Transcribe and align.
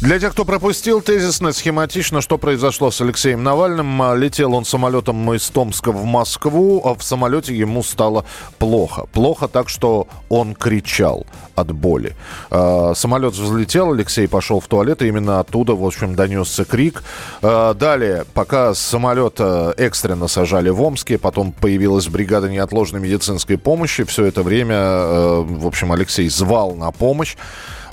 Для 0.00 0.18
тех, 0.18 0.32
кто 0.32 0.46
пропустил, 0.46 1.02
тезисно, 1.02 1.52
схематично, 1.52 2.22
что 2.22 2.38
произошло 2.38 2.90
с 2.90 3.02
Алексеем 3.02 3.42
Навальным. 3.42 4.00
А, 4.00 4.14
Летел 4.14 4.54
он 4.54 4.64
самолетом 4.64 5.30
из 5.34 5.46
Томска 5.50 5.92
в 5.92 6.06
Москву, 6.06 6.80
а 6.82 6.94
в 6.94 7.02
самолете 7.02 7.54
ему 7.54 7.82
стало 7.82 8.24
плохо. 8.58 9.04
Плохо 9.12 9.46
так, 9.46 9.68
что 9.68 10.08
он 10.30 10.54
кричал 10.54 11.26
от 11.54 11.72
боли. 11.72 12.16
А, 12.50 12.94
Самолет 12.94 13.34
взлетел, 13.34 13.92
Алексей 13.92 14.26
пошел 14.26 14.60
в 14.60 14.68
туалет, 14.68 15.02
и 15.02 15.08
именно 15.08 15.38
оттуда, 15.38 15.74
в 15.74 15.84
общем, 15.84 16.14
донесся 16.14 16.64
крик. 16.64 17.02
А, 17.42 17.74
Далее, 17.74 18.24
пока 18.32 18.72
самолет 18.72 19.38
экстренно 19.38 20.28
сажали 20.28 20.70
в 20.70 20.80
Омске, 20.80 21.18
потом 21.18 21.52
появилась 21.52 22.08
бригада 22.08 22.48
неотложной 22.48 23.00
медицинской 23.00 23.58
помощи. 23.58 24.04
Все 24.04 24.24
это 24.24 24.42
время, 24.42 25.42
в 25.42 25.66
общем, 25.66 25.92
Алексей 25.92 26.30
звал 26.30 26.74
на 26.74 26.90
помощь. 26.90 27.36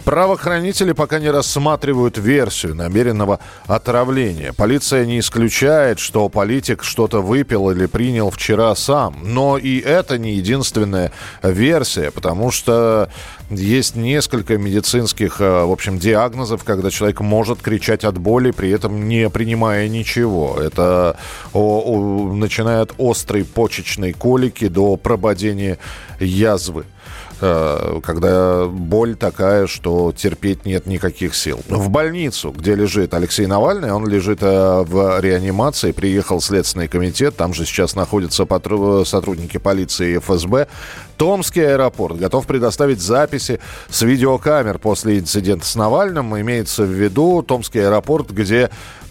Правоохранители 0.08 0.94
пока 0.94 1.20
не 1.20 1.30
рассматривают 1.30 2.18
версию 2.18 2.76
намеренного 2.76 3.42
отравления. 3.66 4.54
Полиция 4.54 5.06
не 5.06 5.20
исключает, 5.20 6.00
что 6.00 6.30
политик 6.30 6.86
что-то 6.86 7.22
выпил 7.22 7.72
или 7.72 7.88
принял 7.88 8.30
вчера 8.32 8.74
сам. 8.76 9.18
Но 9.22 9.58
и 9.58 9.82
это 9.82 10.18
не 10.18 10.36
единственная 10.36 11.12
версия, 11.44 12.10
потому 12.12 12.52
что 12.52 13.10
есть 13.50 13.98
несколько 13.98 14.58
медицинских, 14.58 15.42
э, 15.42 15.66
в 15.66 15.72
общем, 15.74 16.00
диагнозов, 16.00 16.64
когда 16.64 16.90
человек 16.90 17.20
может 17.20 17.62
кричать 17.62 18.06
от 18.06 18.18
боли, 18.18 18.52
при 18.52 18.70
этом 18.70 19.10
не 19.10 19.30
принимая 19.30 19.90
ничего. 19.90 20.58
Это 20.58 21.18
о- 21.52 21.82
о- 21.82 22.34
начиная 22.34 22.84
от 22.84 22.94
острой 22.98 23.44
почечной 23.44 24.14
колики 24.14 24.70
до 24.70 24.96
прободения 24.96 25.80
язвы 26.22 26.86
когда 27.40 28.66
боль 28.66 29.16
такая, 29.16 29.68
что 29.68 30.12
терпеть 30.16 30.66
нет 30.66 30.86
никаких 30.86 31.36
сил. 31.36 31.60
В 31.68 31.90
больницу, 31.90 32.52
где 32.52 32.76
лежит 32.76 33.14
Алексей 33.14 33.46
Навальный, 33.46 33.92
он 33.92 34.08
лежит 34.08 34.40
э, 34.42 34.84
в 34.84 35.20
реанимации, 35.20 35.92
приехал 35.92 36.42
Следственный 36.42 36.88
комитет, 36.88 37.36
там 37.36 37.54
же 37.54 37.66
сейчас 37.66 37.96
находятся 37.96 38.46
сотрудники 39.06 39.58
полиции 39.58 40.16
и 40.16 40.18
ФСБ. 40.20 40.68
Томский 41.18 41.62
аэропорт 41.62 42.18
готов 42.18 42.46
предоставить 42.46 43.02
записи 43.02 43.60
с 43.90 44.02
видеокамер 44.02 44.78
после 44.78 45.20
инцидента 45.20 45.66
с 45.66 45.76
Навальным. 45.76 46.40
Имеется 46.40 46.84
в 46.84 46.92
виду 46.92 47.42
Томский 47.42 47.80
аэропорт, 47.80 48.32
где 48.32 48.70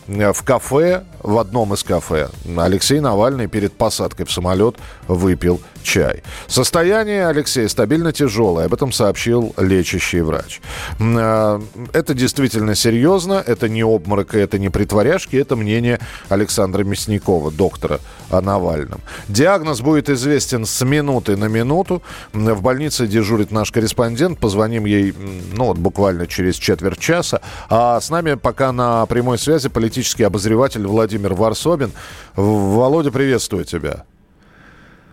э, 0.08 0.32
в 0.32 0.42
кафе, 0.42 1.04
в 1.22 1.38
одном 1.38 1.74
из 1.74 1.82
кафе, 1.82 2.28
Алексей 2.56 3.00
Навальный 3.00 3.46
перед 3.46 3.72
посадкой 3.72 4.26
в 4.26 4.32
самолет 4.32 4.76
выпил 5.08 5.60
чай. 5.86 6.22
Состояние 6.48 7.28
Алексея 7.28 7.68
стабильно 7.68 8.12
тяжелое, 8.12 8.66
об 8.66 8.74
этом 8.74 8.92
сообщил 8.92 9.54
лечащий 9.56 10.20
врач. 10.20 10.60
Э, 10.98 11.60
Это 11.92 12.14
действительно 12.14 12.74
серьезно, 12.74 13.42
это 13.46 13.68
не 13.68 13.84
обморок, 13.84 14.34
это 14.34 14.58
не 14.58 14.68
притворяшки, 14.68 15.36
это 15.36 15.56
мнение 15.56 16.00
Александра 16.28 16.82
Мясникова, 16.84 17.50
доктора 17.52 18.00
о 18.30 18.40
Навальном. 18.40 19.00
Диагноз 19.28 19.80
будет 19.80 20.10
известен 20.10 20.66
с 20.66 20.84
минуты 20.84 21.36
на 21.36 21.46
минуту. 21.46 22.02
В 22.32 22.60
больнице 22.60 23.06
дежурит 23.06 23.52
наш 23.52 23.70
корреспондент, 23.70 24.38
позвоним 24.40 24.86
ей, 24.86 25.14
ну 25.52 25.66
вот 25.66 25.78
буквально 25.78 26.26
через 26.26 26.56
четверть 26.56 26.98
часа. 26.98 27.40
А 27.70 28.00
с 28.00 28.10
нами 28.10 28.34
пока 28.34 28.72
на 28.72 29.06
прямой 29.06 29.38
связи 29.38 29.68
политический 29.68 30.24
обозреватель 30.24 30.86
Владимир 30.86 31.34
Варсобин. 31.34 31.92
Володя, 32.34 33.12
приветствую 33.12 33.64
тебя. 33.64 34.04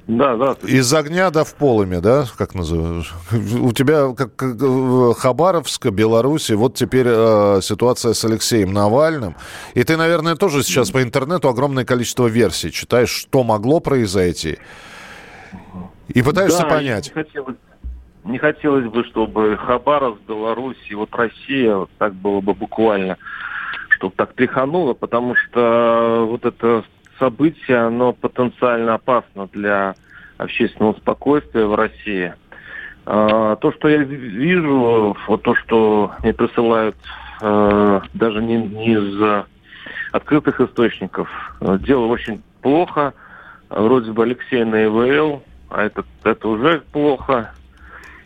Да, 0.08 0.36
да. 0.36 0.56
Из 0.68 0.94
огня 0.94 1.30
до 1.30 1.46
в 1.46 1.56
полыми, 1.56 1.97
да, 1.97 2.25
как 2.38 2.56
называешь? 2.56 3.14
У 3.31 3.72
тебя 3.72 4.14
как, 4.14 4.36
как, 4.36 4.58
э, 4.62 5.14
Хабаровск, 5.18 5.86
Беларусь, 5.91 6.50
и 6.50 6.56
вот 6.56 6.75
теперь 6.75 7.08
э, 7.08 7.59
ситуация 7.62 8.14
с 8.14 8.25
Алексеем 8.25 8.74
Навальным. 8.74 9.36
И 9.75 9.84
ты, 9.84 9.96
наверное, 9.96 10.36
тоже 10.36 10.64
сейчас 10.64 10.91
по 10.91 11.02
интернету 11.02 11.47
огромное 11.47 11.86
количество 11.86 12.28
версий 12.28 12.72
читаешь, 12.72 13.12
что 13.12 13.44
могло 13.44 13.80
произойти. 13.80 14.58
И 16.09 16.22
пытаешься 16.22 16.64
Да, 16.64 16.70
понять. 16.70 17.08
Не 17.16 17.24
хотелось, 17.24 17.56
не 18.25 18.38
хотелось 18.40 18.85
бы, 18.91 19.06
чтобы 19.06 19.58
Хабаровск, 19.58 20.22
Беларусь 20.28 20.78
и 20.90 20.96
вот 20.96 21.16
Россия 21.16 21.75
вот 21.75 21.90
так 21.97 22.14
было 22.14 22.41
бы 22.41 22.53
буквально, 22.53 23.18
чтобы 23.90 24.14
так 24.18 24.34
тряхануло, 24.34 24.94
потому 24.94 25.35
что 25.35 26.25
вот 26.30 26.44
это 26.44 26.84
событие, 27.19 27.78
оно 27.78 28.13
потенциально 28.13 28.96
опасно 28.96 29.47
для 29.51 29.96
общественного 30.38 30.94
спокойствия 30.94 31.66
в 31.66 31.75
России. 31.75 32.34
А, 33.06 33.56
То, 33.57 33.72
что 33.74 33.90
я 33.90 33.97
ви- 34.03 34.16
вижу, 34.16 35.16
вот 35.28 35.41
то, 35.44 35.56
что 35.56 36.12
мне 36.23 36.34
присылают 36.34 36.96
э, 37.41 38.02
даже 38.13 38.41
не, 38.41 38.56
не 38.57 38.94
из 38.94 39.46
открытых 40.12 40.62
источников, 40.62 41.29
э, 41.59 41.78
дело 41.79 42.06
очень 42.06 42.41
плохо. 42.62 43.13
Вроде 43.69 44.12
бы 44.12 44.23
Алексей 44.23 44.63
на 44.63 44.85
ИВЛ, 44.85 45.44
а 45.69 45.84
это, 45.84 46.06
это 46.23 46.47
уже 46.47 46.81
плохо. 46.91 47.52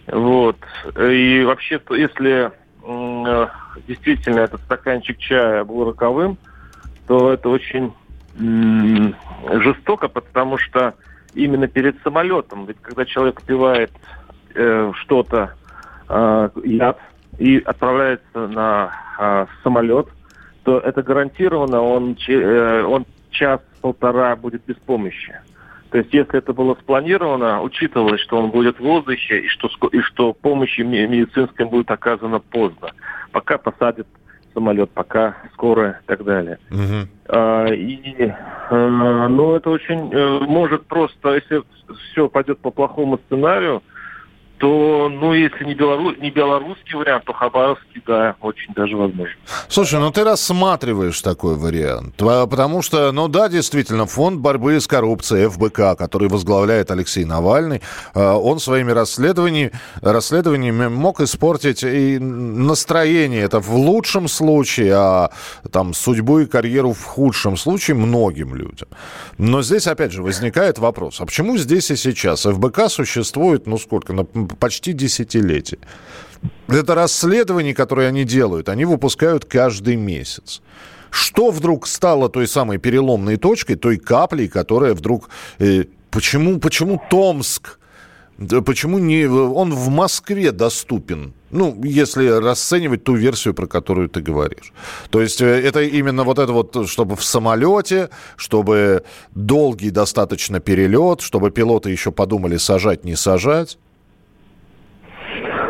Вот. 0.07 0.57
И 0.99 1.43
вообще, 1.45 1.81
если 1.91 2.51
э, 2.85 3.47
действительно 3.87 4.39
этот 4.41 4.61
стаканчик 4.61 5.17
чая 5.17 5.63
был 5.63 5.85
роковым, 5.85 6.37
то 7.07 7.33
это 7.33 7.49
очень 7.49 7.93
жестоко, 8.37 10.07
потому 10.07 10.57
что 10.57 10.93
именно 11.33 11.67
перед 11.67 12.01
самолетом, 12.03 12.65
ведь 12.65 12.77
когда 12.81 13.05
человек 13.05 13.41
пивает 13.43 13.91
э, 14.53 14.91
что-то, 14.95 15.53
э, 16.09 16.49
яд, 16.63 16.99
и 17.37 17.59
отправляется 17.59 18.47
на 18.47 18.91
э, 19.19 19.45
самолет, 19.63 20.07
то 20.63 20.79
это 20.79 21.03
гарантированно 21.03 21.81
он, 21.81 22.17
э, 22.27 22.83
он 22.83 23.05
час-полтора 23.31 24.35
будет 24.35 24.63
без 24.65 24.75
помощи. 24.77 25.35
То 25.91 25.99
есть, 25.99 26.13
если 26.13 26.39
это 26.39 26.51
было 26.51 26.75
спланировано, 26.75 27.61
учитывалось, 27.61 28.19
что 28.21 28.37
он 28.37 28.51
будет 28.51 28.77
в 28.77 28.83
воздухе 28.83 29.39
и 29.39 29.47
что, 29.47 29.69
и 29.91 30.01
что 30.01 30.33
помощь 30.33 30.77
медицинская 30.77 31.65
будет 31.65 31.89
оказана 31.89 32.39
поздно, 32.39 32.91
пока 33.31 33.57
посадят 33.57 34.07
самолет, 34.57 34.89
пока 34.89 35.35
скорая 35.53 36.01
и 36.03 36.07
так 36.07 36.23
далее. 36.23 36.57
Мгм. 36.71 37.07
А, 37.29 37.67
И, 37.67 38.15
э, 38.19 39.27
ну, 39.29 39.55
это 39.55 39.69
очень 39.69 40.11
э, 40.11 40.39
может 40.39 40.87
просто, 40.87 41.35
если 41.35 41.61
все 42.11 42.27
пойдет 42.27 42.57
по 42.59 42.71
плохому 42.71 43.19
сценарию, 43.27 43.83
то, 44.57 45.09
ну, 45.09 45.33
если 45.33 45.65
не, 45.65 45.75
белору... 45.75 46.11
не 46.15 46.31
белорусский 46.31 46.95
вариант, 46.95 47.25
то 47.25 47.33
хабаровский, 47.33 48.01
да, 48.05 48.35
очень 48.41 48.73
даже 48.73 48.97
возможно. 48.97 49.35
Слушай, 49.67 49.99
ну 49.99 50.11
ты 50.11 50.23
рассматриваешь 50.23 51.21
такой 51.21 51.55
вариант, 51.55 52.15
А, 52.21 52.47
потому 52.47 52.81
что, 52.81 53.11
ну 53.11 53.27
да, 53.27 53.49
действительно, 53.49 54.05
фонд 54.07 54.39
борьбы 54.39 54.79
с 54.79 54.87
коррупцией 54.87 55.47
ФБК, 55.47 55.97
который 55.97 56.27
возглавляет 56.27 56.91
Алексей 56.91 57.25
Навальный, 57.25 57.81
э, 58.13 58.19
он 58.19 58.59
своими 58.59 58.91
расследованиями, 58.91 59.71
расследованиями 60.01 60.87
мог 60.87 61.21
испортить 61.21 61.83
и 61.83 62.17
настроение, 62.19 63.43
это 63.43 63.59
в 63.59 63.75
лучшем 63.75 64.27
случае, 64.27 64.93
а 64.95 65.31
там 65.71 65.93
судьбу 65.93 66.39
и 66.39 66.45
карьеру 66.45 66.93
в 66.93 67.03
худшем 67.03 67.57
случае 67.57 67.95
многим 67.95 68.55
людям. 68.55 68.87
Но 69.37 69.61
здесь, 69.61 69.87
опять 69.87 70.11
же, 70.11 70.23
возникает 70.23 70.79
вопрос, 70.79 71.21
а 71.21 71.25
почему 71.25 71.57
здесь 71.57 71.91
и 71.91 71.95
сейчас 71.95 72.43
ФБК 72.43 72.89
существует, 72.89 73.67
ну 73.67 73.77
сколько, 73.77 74.13
ну, 74.13 74.27
почти 74.47 74.93
десятилетие? 74.93 75.79
Это 76.67 76.95
расследование, 76.95 77.73
которое 77.73 78.07
они 78.07 78.23
делают, 78.23 78.69
они 78.69 78.85
выпускают 78.85 79.45
каждый 79.45 79.95
месяц. 79.95 80.61
Что 81.09 81.51
вдруг 81.51 81.87
стало 81.87 82.29
той 82.29 82.47
самой 82.47 82.77
переломной 82.77 83.37
точкой, 83.37 83.75
той 83.75 83.97
каплей, 83.97 84.47
которая 84.47 84.93
вдруг... 84.93 85.29
э, 85.59 85.85
почему, 86.11 86.59
почему 86.59 87.01
Томск? 87.09 87.79
Почему 88.65 88.99
не... 88.99 89.25
Он 89.25 89.73
в 89.73 89.89
Москве 89.89 90.51
доступен? 90.51 91.33
Ну, 91.49 91.81
если 91.83 92.27
расценивать 92.27 93.05
ту 93.05 93.15
версию, 93.15 93.53
про 93.53 93.67
которую 93.67 94.09
ты 94.09 94.21
говоришь. 94.21 94.73
То 95.09 95.21
есть 95.21 95.41
э, 95.41 95.45
это 95.45 95.81
именно 95.81 96.23
вот 96.23 96.39
это 96.39 96.51
вот, 96.51 96.87
чтобы 96.89 97.15
в 97.15 97.23
самолете, 97.23 98.09
чтобы 98.35 99.03
долгий 99.33 99.89
достаточно 99.89 100.59
перелет, 100.59 101.21
чтобы 101.21 101.51
пилоты 101.51 101.89
еще 101.89 102.11
подумали, 102.11 102.57
сажать, 102.57 103.05
не 103.05 103.15
сажать. 103.15 103.77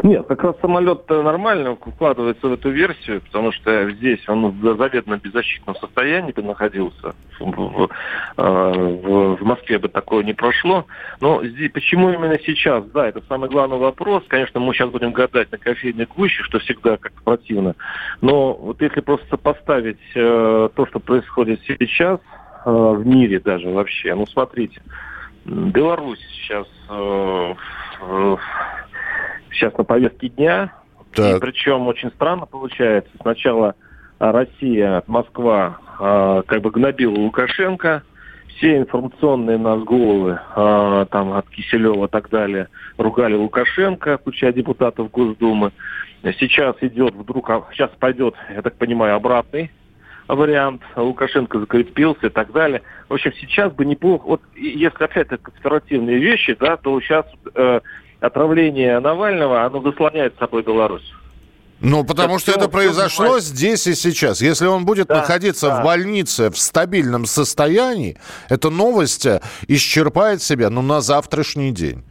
Нет, 0.07 0.25
как 0.25 0.41
раз 0.41 0.55
самолет 0.61 1.09
нормально 1.09 1.75
вкладывается 1.75 2.47
в 2.47 2.53
эту 2.53 2.69
версию, 2.69 3.19
потому 3.23 3.51
что 3.51 3.91
здесь 3.91 4.21
он 4.29 4.51
в 4.51 4.77
заведомо 4.77 5.17
беззащитном 5.17 5.75
состоянии 5.75 6.33
находился. 6.39 7.13
В, 7.37 7.51
в, 7.51 7.89
э, 8.37 8.41
в 8.41 9.43
Москве 9.43 9.79
бы 9.79 9.89
такое 9.89 10.23
не 10.23 10.33
прошло. 10.33 10.85
Но 11.19 11.43
здесь, 11.43 11.73
почему 11.73 12.09
именно 12.09 12.39
сейчас? 12.39 12.85
Да, 12.85 13.09
это 13.09 13.21
самый 13.27 13.49
главный 13.49 13.77
вопрос. 13.79 14.23
Конечно, 14.29 14.61
мы 14.61 14.73
сейчас 14.73 14.89
будем 14.91 15.11
гадать 15.11 15.51
на 15.51 15.57
кофейной 15.57 16.05
гуще, 16.05 16.41
что 16.43 16.59
всегда 16.59 16.95
как-то 16.95 17.21
противно. 17.23 17.75
Но 18.21 18.53
вот 18.53 18.81
если 18.81 19.01
просто 19.01 19.27
сопоставить 19.27 19.99
э, 20.15 20.69
то, 20.73 20.85
что 20.85 20.99
происходит 21.01 21.59
сейчас 21.67 22.21
э, 22.65 22.71
в 22.71 23.05
мире 23.05 23.41
даже 23.41 23.67
вообще, 23.67 24.15
ну 24.15 24.25
смотрите, 24.25 24.81
Беларусь 25.43 26.25
сейчас 26.31 26.67
э, 26.89 27.55
сейчас 29.51 29.77
на 29.77 29.83
повестке 29.83 30.29
дня. 30.29 30.73
Так. 31.13 31.37
И 31.37 31.39
причем 31.39 31.87
очень 31.87 32.09
странно 32.11 32.45
получается. 32.45 33.11
Сначала 33.21 33.75
Россия, 34.19 35.03
Москва 35.07 35.79
э, 35.99 36.43
как 36.45 36.61
бы 36.61 36.71
гнобила 36.71 37.15
Лукашенко, 37.15 38.03
все 38.57 38.77
информационные 38.77 39.57
нас 39.57 39.83
головы, 39.83 40.39
э, 40.55 41.05
там 41.11 41.33
от 41.33 41.49
Киселева 41.49 42.05
и 42.05 42.09
так 42.09 42.29
далее, 42.29 42.67
ругали 42.97 43.35
Лукашенко, 43.35 44.17
включая 44.17 44.53
депутатов 44.53 45.11
Госдумы. 45.11 45.71
Сейчас 46.39 46.75
идет 46.81 47.13
вдруг, 47.13 47.49
а, 47.49 47.63
сейчас 47.71 47.91
пойдет, 47.99 48.33
я 48.53 48.61
так 48.61 48.75
понимаю, 48.75 49.15
обратный 49.15 49.71
вариант. 50.27 50.81
Лукашенко 50.95 51.59
закрепился 51.59 52.27
и 52.27 52.29
так 52.29 52.51
далее. 52.51 52.81
В 53.07 53.13
общем, 53.13 53.31
сейчас 53.39 53.71
бы 53.71 53.85
неплохо, 53.85 54.25
вот 54.25 54.41
если 54.55 55.03
опять 55.03 55.27
это 55.27 55.37
конспиративные 55.37 56.17
вещи, 56.17 56.55
да, 56.59 56.77
то 56.77 56.99
сейчас 56.99 57.25
э, 57.53 57.79
отравление 58.19 58.99
Навального, 58.99 59.63
оно 59.63 59.81
заслоняет 59.81 60.35
собой 60.39 60.63
Беларусь. 60.63 61.13
Ну, 61.79 62.03
потому 62.03 62.35
это 62.35 62.39
что 62.39 62.51
это 62.53 62.69
произошло 62.69 63.39
здесь 63.39 63.85
и 63.85 63.93
сейчас. 63.93 64.41
Если 64.41 64.65
он 64.65 64.85
будет 64.85 65.07
да, 65.07 65.17
находиться 65.17 65.67
да. 65.67 65.81
в 65.81 65.83
больнице 65.83 66.49
в 66.49 66.57
стабильном 66.57 67.25
состоянии, 67.25 68.17
эта 68.49 68.69
новость 68.69 69.27
исчерпает 69.67 70.41
себя 70.41 70.69
ну, 70.71 70.81
на 70.81 71.01
завтрашний 71.01 71.71
день. 71.71 72.03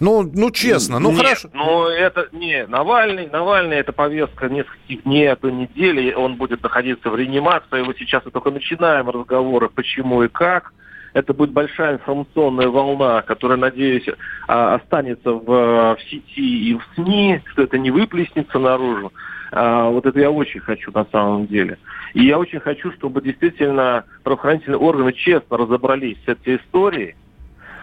Ну, 0.00 0.22
ну 0.22 0.50
честно, 0.50 0.98
ну 0.98 1.12
Нет, 1.12 1.20
хорошо. 1.20 1.48
Ну, 1.52 1.86
это 1.86 2.28
не 2.32 2.66
Навальный. 2.66 3.28
Навальный 3.28 3.76
это 3.76 3.92
повестка 3.92 4.48
нескольких 4.48 5.04
дней, 5.04 5.30
а 5.30 5.36
то 5.36 5.48
недели. 5.48 6.12
Он 6.12 6.34
будет 6.34 6.62
находиться 6.62 7.08
в 7.08 7.16
реанимации. 7.16 7.82
Вот 7.82 7.96
сейчас 7.98 8.24
мы 8.24 8.32
только 8.32 8.50
начинаем 8.50 9.08
разговоры, 9.08 9.68
почему 9.68 10.24
и 10.24 10.28
как 10.28 10.72
это 11.14 11.32
будет 11.32 11.52
большая 11.52 11.94
информационная 11.94 12.68
волна, 12.68 13.22
которая, 13.22 13.56
надеюсь, 13.56 14.06
а, 14.48 14.74
останется 14.74 15.32
в, 15.32 15.46
в 15.46 15.98
сети 16.10 16.70
и 16.70 16.74
в 16.74 16.82
СМИ, 16.94 17.40
что 17.46 17.62
это 17.62 17.78
не 17.78 17.90
выплеснется 17.90 18.58
наружу. 18.58 19.12
А, 19.52 19.88
вот 19.90 20.04
это 20.06 20.18
я 20.18 20.30
очень 20.30 20.60
хочу 20.60 20.90
на 20.92 21.06
самом 21.06 21.46
деле. 21.46 21.78
И 22.14 22.24
я 22.24 22.38
очень 22.38 22.58
хочу, 22.58 22.90
чтобы 22.92 23.22
действительно 23.22 24.04
правоохранительные 24.24 24.78
органы 24.78 25.12
честно 25.12 25.56
разобрались 25.56 26.18
с 26.24 26.28
этой 26.28 26.56
историей. 26.56 27.14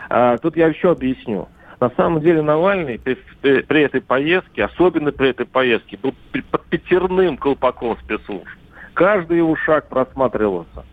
А, 0.09 0.37
тут 0.37 0.57
я 0.57 0.67
еще 0.67 0.91
объясню. 0.91 1.47
На 1.79 1.89
самом 1.91 2.19
деле 2.19 2.41
Навальный 2.41 2.99
при, 2.99 3.17
при, 3.41 3.61
при 3.61 3.81
этой 3.81 4.01
поездке, 4.01 4.65
особенно 4.65 5.13
при 5.13 5.29
этой 5.29 5.45
поездке, 5.45 5.97
был 5.97 6.13
под 6.51 6.65
пятерным 6.65 7.37
колпаком 7.37 7.97
спецслужб. 8.03 8.45
Каждый 8.93 9.37
его 9.37 9.55
шаг 9.55 9.87
просматривался. 9.87 10.83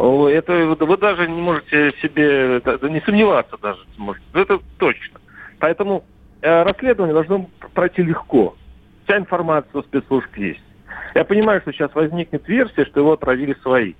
Это 0.00 0.52
вы 0.86 0.96
даже 0.96 1.28
не 1.28 1.42
можете 1.42 1.92
себе 2.00 2.62
не 2.88 3.00
сомневаться 3.02 3.58
даже. 3.60 3.80
Может. 3.98 4.22
Это 4.32 4.58
точно. 4.78 5.20
Поэтому 5.58 6.04
э, 6.40 6.62
расследование 6.62 7.12
должно 7.12 7.50
пройти 7.74 8.02
легко. 8.02 8.56
Вся 9.04 9.18
информация 9.18 9.80
у 9.80 9.82
спецслужб 9.82 10.34
есть. 10.36 10.62
Я 11.14 11.24
понимаю, 11.24 11.60
что 11.60 11.72
сейчас 11.72 11.94
возникнет 11.94 12.48
версия, 12.48 12.86
что 12.86 13.00
его 13.00 13.12
отравили 13.12 13.54
свои. 13.62 13.92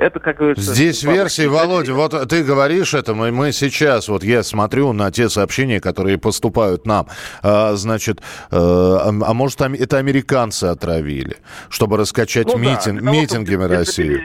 Это, 0.00 0.18
как 0.18 0.38
говорится... 0.38 0.72
Здесь 0.72 1.02
версии, 1.02 1.44
Володя, 1.44 1.92
вот 1.92 2.12
ты 2.30 2.42
говоришь 2.42 2.94
это, 2.94 3.14
мы, 3.14 3.30
мы 3.32 3.52
сейчас, 3.52 4.08
вот 4.08 4.24
я 4.24 4.42
смотрю 4.42 4.94
на 4.94 5.10
те 5.10 5.28
сообщения, 5.28 5.78
которые 5.78 6.16
поступают 6.16 6.86
нам, 6.86 7.06
а, 7.42 7.74
значит, 7.74 8.22
а, 8.50 9.10
а 9.10 9.34
может 9.34 9.60
это 9.60 9.98
американцы 9.98 10.64
отравили, 10.64 11.36
чтобы 11.68 11.98
раскачать 11.98 12.46
ну, 12.46 12.56
митинг, 12.56 13.02
да, 13.02 13.10
митингами 13.10 13.64
России? 13.64 14.18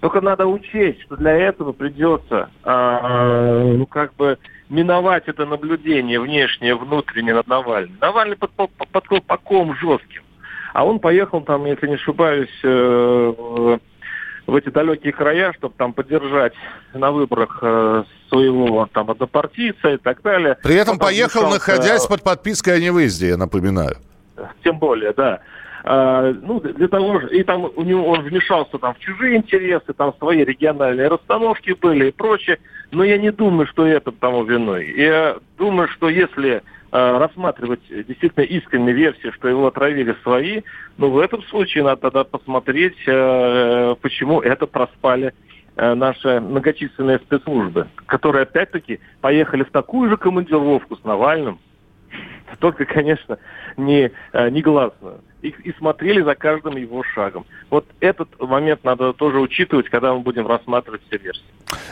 Только 0.00 0.20
надо 0.20 0.46
учесть, 0.46 1.02
что 1.02 1.16
для 1.16 1.36
этого 1.36 1.70
придется, 1.70 2.50
а, 2.64 3.62
ну, 3.62 3.86
как 3.86 4.12
бы, 4.16 4.38
миновать 4.68 5.28
это 5.28 5.46
наблюдение 5.46 6.18
внешнее, 6.18 6.74
внутреннее 6.74 7.34
над 7.34 7.46
Навальным. 7.46 7.96
Навальный 8.00 8.34
под, 8.34 8.50
под, 8.50 8.70
под 8.72 9.06
колпаком 9.06 9.76
жестким. 9.76 10.22
А 10.72 10.84
он 10.84 10.98
поехал 10.98 11.42
там, 11.42 11.64
если 11.66 11.86
не 11.86 11.94
ошибаюсь, 11.94 12.48
э, 12.64 13.78
в 14.46 14.54
эти 14.54 14.68
далекие 14.68 15.12
края, 15.12 15.52
чтобы 15.54 15.74
там 15.76 15.92
поддержать 15.92 16.52
на 16.94 17.10
выборах 17.10 17.58
э, 17.62 18.04
своего 18.28 18.88
там 18.92 19.10
однопартийца 19.10 19.90
и 19.90 19.96
так 19.96 20.22
далее. 20.22 20.58
При 20.62 20.74
этом 20.74 20.98
поехал, 20.98 21.48
находясь 21.48 22.06
под 22.06 22.22
подпиской 22.22 22.76
о 22.76 22.80
невыезде, 22.80 23.28
я 23.28 23.36
напоминаю. 23.36 23.96
Тем 24.64 24.78
более, 24.78 25.12
да. 25.12 25.40
А, 25.84 26.32
ну, 26.32 26.60
для 26.60 26.88
того 26.88 27.20
же, 27.20 27.28
и 27.28 27.42
там 27.42 27.70
у 27.74 27.82
него 27.82 28.06
он 28.06 28.22
вмешался 28.22 28.78
там 28.78 28.94
в 28.94 28.98
чужие 29.00 29.36
интересы, 29.36 29.92
там 29.92 30.14
свои 30.18 30.44
региональные 30.44 31.08
расстановки 31.08 31.76
были 31.80 32.08
и 32.08 32.12
прочее. 32.12 32.58
Но 32.92 33.04
я 33.04 33.18
не 33.18 33.32
думаю, 33.32 33.66
что 33.66 33.86
это 33.86 34.12
тому 34.12 34.44
виной. 34.44 34.92
Я 34.96 35.36
думаю, 35.58 35.88
что 35.88 36.08
если 36.08 36.62
рассматривать 36.92 37.80
действительно 37.88 38.44
искреннюю 38.44 38.94
версию, 38.94 39.32
что 39.32 39.48
его 39.48 39.66
отравили 39.66 40.14
свои, 40.22 40.62
но 40.98 41.10
в 41.10 41.18
этом 41.18 41.42
случае 41.44 41.84
надо 41.84 42.02
тогда 42.02 42.24
посмотреть, 42.24 42.96
э, 43.06 43.94
почему 44.00 44.40
это 44.40 44.66
проспали 44.66 45.32
э, 45.76 45.94
наши 45.94 46.40
многочисленные 46.40 47.18
спецслужбы, 47.18 47.88
которые 48.06 48.42
опять-таки 48.42 49.00
поехали 49.22 49.62
в 49.62 49.70
такую 49.70 50.10
же 50.10 50.16
командировку 50.18 50.96
с 50.96 51.04
Навальным, 51.04 51.58
только, 52.58 52.84
конечно, 52.84 53.38
не, 53.78 54.12
не 54.50 54.60
гласную 54.60 55.20
и, 55.42 55.48
и 55.48 55.74
смотрели 55.78 56.22
за 56.22 56.34
каждым 56.34 56.76
его 56.76 57.02
шагом. 57.14 57.44
Вот 57.70 57.84
этот 58.00 58.28
момент 58.40 58.84
надо 58.84 59.12
тоже 59.12 59.38
учитывать, 59.38 59.88
когда 59.88 60.14
мы 60.14 60.20
будем 60.20 60.46
рассматривать 60.46 61.02
все 61.08 61.18
версии. 61.18 61.42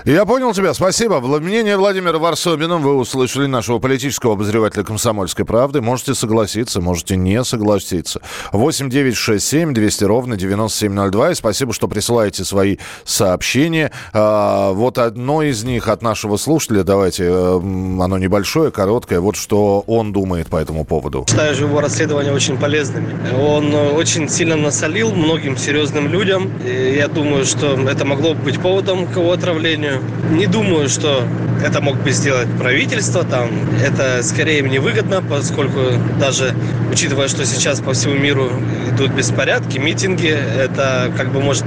Я 0.05 0.25
понял 0.25 0.52
тебя, 0.52 0.73
спасибо. 0.75 1.20
Мнение 1.20 1.76
Владимира 1.76 2.19
Варсобина 2.19 2.79
вы 2.79 2.97
услышали, 2.97 3.47
нашего 3.47 3.79
политического 3.79 4.35
обозревателя 4.35 4.85
«Комсомольской 4.85 5.44
правды». 5.44 5.81
Можете 5.81 6.14
согласиться, 6.14 6.81
можете 6.81 7.17
не 7.17 7.43
согласиться. 7.44 8.20
8 8.52 8.88
9 8.88 9.17
6 9.17 9.47
7 9.47 9.75
200 9.75 10.05
ровно 10.05 10.37
9702. 10.37 11.32
И 11.32 11.35
спасибо, 11.35 11.73
что 11.73 11.88
присылаете 11.88 12.44
свои 12.44 12.76
сообщения. 13.05 13.91
А, 14.12 14.73
вот 14.73 14.99
одно 14.99 15.43
из 15.43 15.64
них 15.64 15.88
от 15.88 16.02
нашего 16.02 16.37
слушателя, 16.37 16.82
давайте, 16.82 17.25
э, 17.25 17.56
оно 17.56 18.19
небольшое, 18.19 18.71
короткое. 18.71 19.21
Вот 19.21 19.37
что 19.37 19.80
он 19.87 20.12
думает 20.12 20.49
по 20.49 20.57
этому 20.57 20.85
поводу. 20.85 21.26
Считаю 21.28 21.57
его 21.57 21.80
расследование 21.80 22.33
очень 22.33 22.59
полезными. 22.59 23.14
Он 23.40 23.75
очень 23.75 24.28
сильно 24.28 24.54
насолил 24.56 25.14
многим 25.14 25.56
серьезным 25.56 26.09
людям. 26.09 26.50
И 26.62 26.97
я 26.97 27.09
думаю, 27.09 27.47
что 27.47 27.78
это 27.88 28.04
могло 28.04 28.35
быть 28.35 28.61
поводом 28.61 29.06
к 29.06 29.16
его 29.16 29.32
отравлению. 29.32 30.02
Не 30.30 30.47
думаю, 30.47 30.90
что 30.90 31.25
это 31.64 31.80
мог 31.80 31.97
бы 31.97 32.11
сделать 32.11 32.49
правительство. 32.59 33.25
Там. 33.25 33.49
Это 33.82 34.23
скорее 34.23 34.62
мне 34.62 34.78
выгодно, 34.78 35.23
поскольку 35.23 35.80
даже 36.18 36.54
учитывая, 36.92 37.28
что 37.28 37.47
сейчас 37.47 37.80
по 37.80 37.94
всему 37.94 38.14
миру 38.14 38.50
идут 38.90 39.12
беспорядки, 39.12 39.78
митинги, 39.78 40.28
это 40.28 41.11
как 41.16 41.32
бы 41.32 41.40
может 41.40 41.64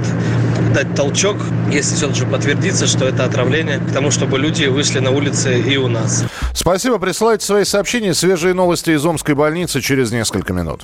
дать 0.76 0.94
толчок, 0.96 1.38
если 1.72 1.96
все 1.96 2.14
же 2.14 2.26
подтвердится, 2.26 2.88
что 2.88 3.06
это 3.06 3.26
отравление, 3.26 3.80
к 3.80 3.92
тому, 3.92 4.12
чтобы 4.12 4.38
люди 4.38 4.66
вышли 4.66 5.00
на 5.00 5.12
улицы 5.12 5.60
и 5.60 5.78
у 5.78 5.88
нас. 5.88 6.24
Спасибо. 6.54 7.00
Присылайте 7.00 7.46
свои 7.46 7.64
сообщения. 7.64 8.14
Свежие 8.14 8.54
новости 8.54 8.92
из 8.92 9.04
Омской 9.06 9.34
больницы 9.34 9.82
через 9.82 10.12
несколько 10.12 10.54
минут. 10.54 10.82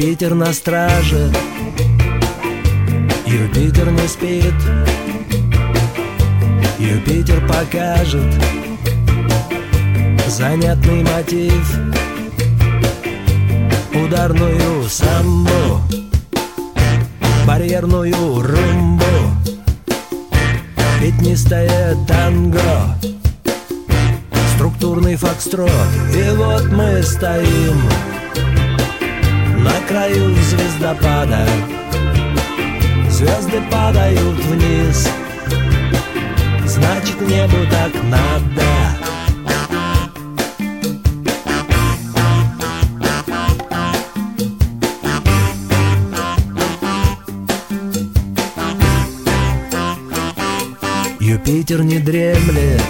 Юпитер 0.00 0.34
на 0.34 0.50
страже, 0.54 1.30
Юпитер 3.26 3.90
не 3.90 4.08
спит, 4.08 4.54
Юпитер 6.78 7.46
покажет 7.46 8.32
занятный 10.26 11.02
мотив, 11.02 11.78
ударную 13.92 14.88
самбу, 14.88 15.82
барьерную 17.46 18.14
румбу, 18.40 19.04
пятнистое 20.98 21.94
танго, 22.08 22.96
структурный 24.54 25.16
фокстрот, 25.16 25.68
и 26.16 26.34
вот 26.36 26.72
мы 26.72 27.02
стоим 27.02 27.82
на 29.62 29.72
краю 29.88 30.34
звездопада 30.34 31.46
Звезды 33.20 33.60
падают 33.70 34.38
вниз. 34.46 35.06
Значит 36.64 37.20
небу 37.20 37.58
так 37.70 37.92
надо. 38.04 38.64
Юпитер 51.20 51.82
не 51.82 51.98
дремлет. 51.98 52.80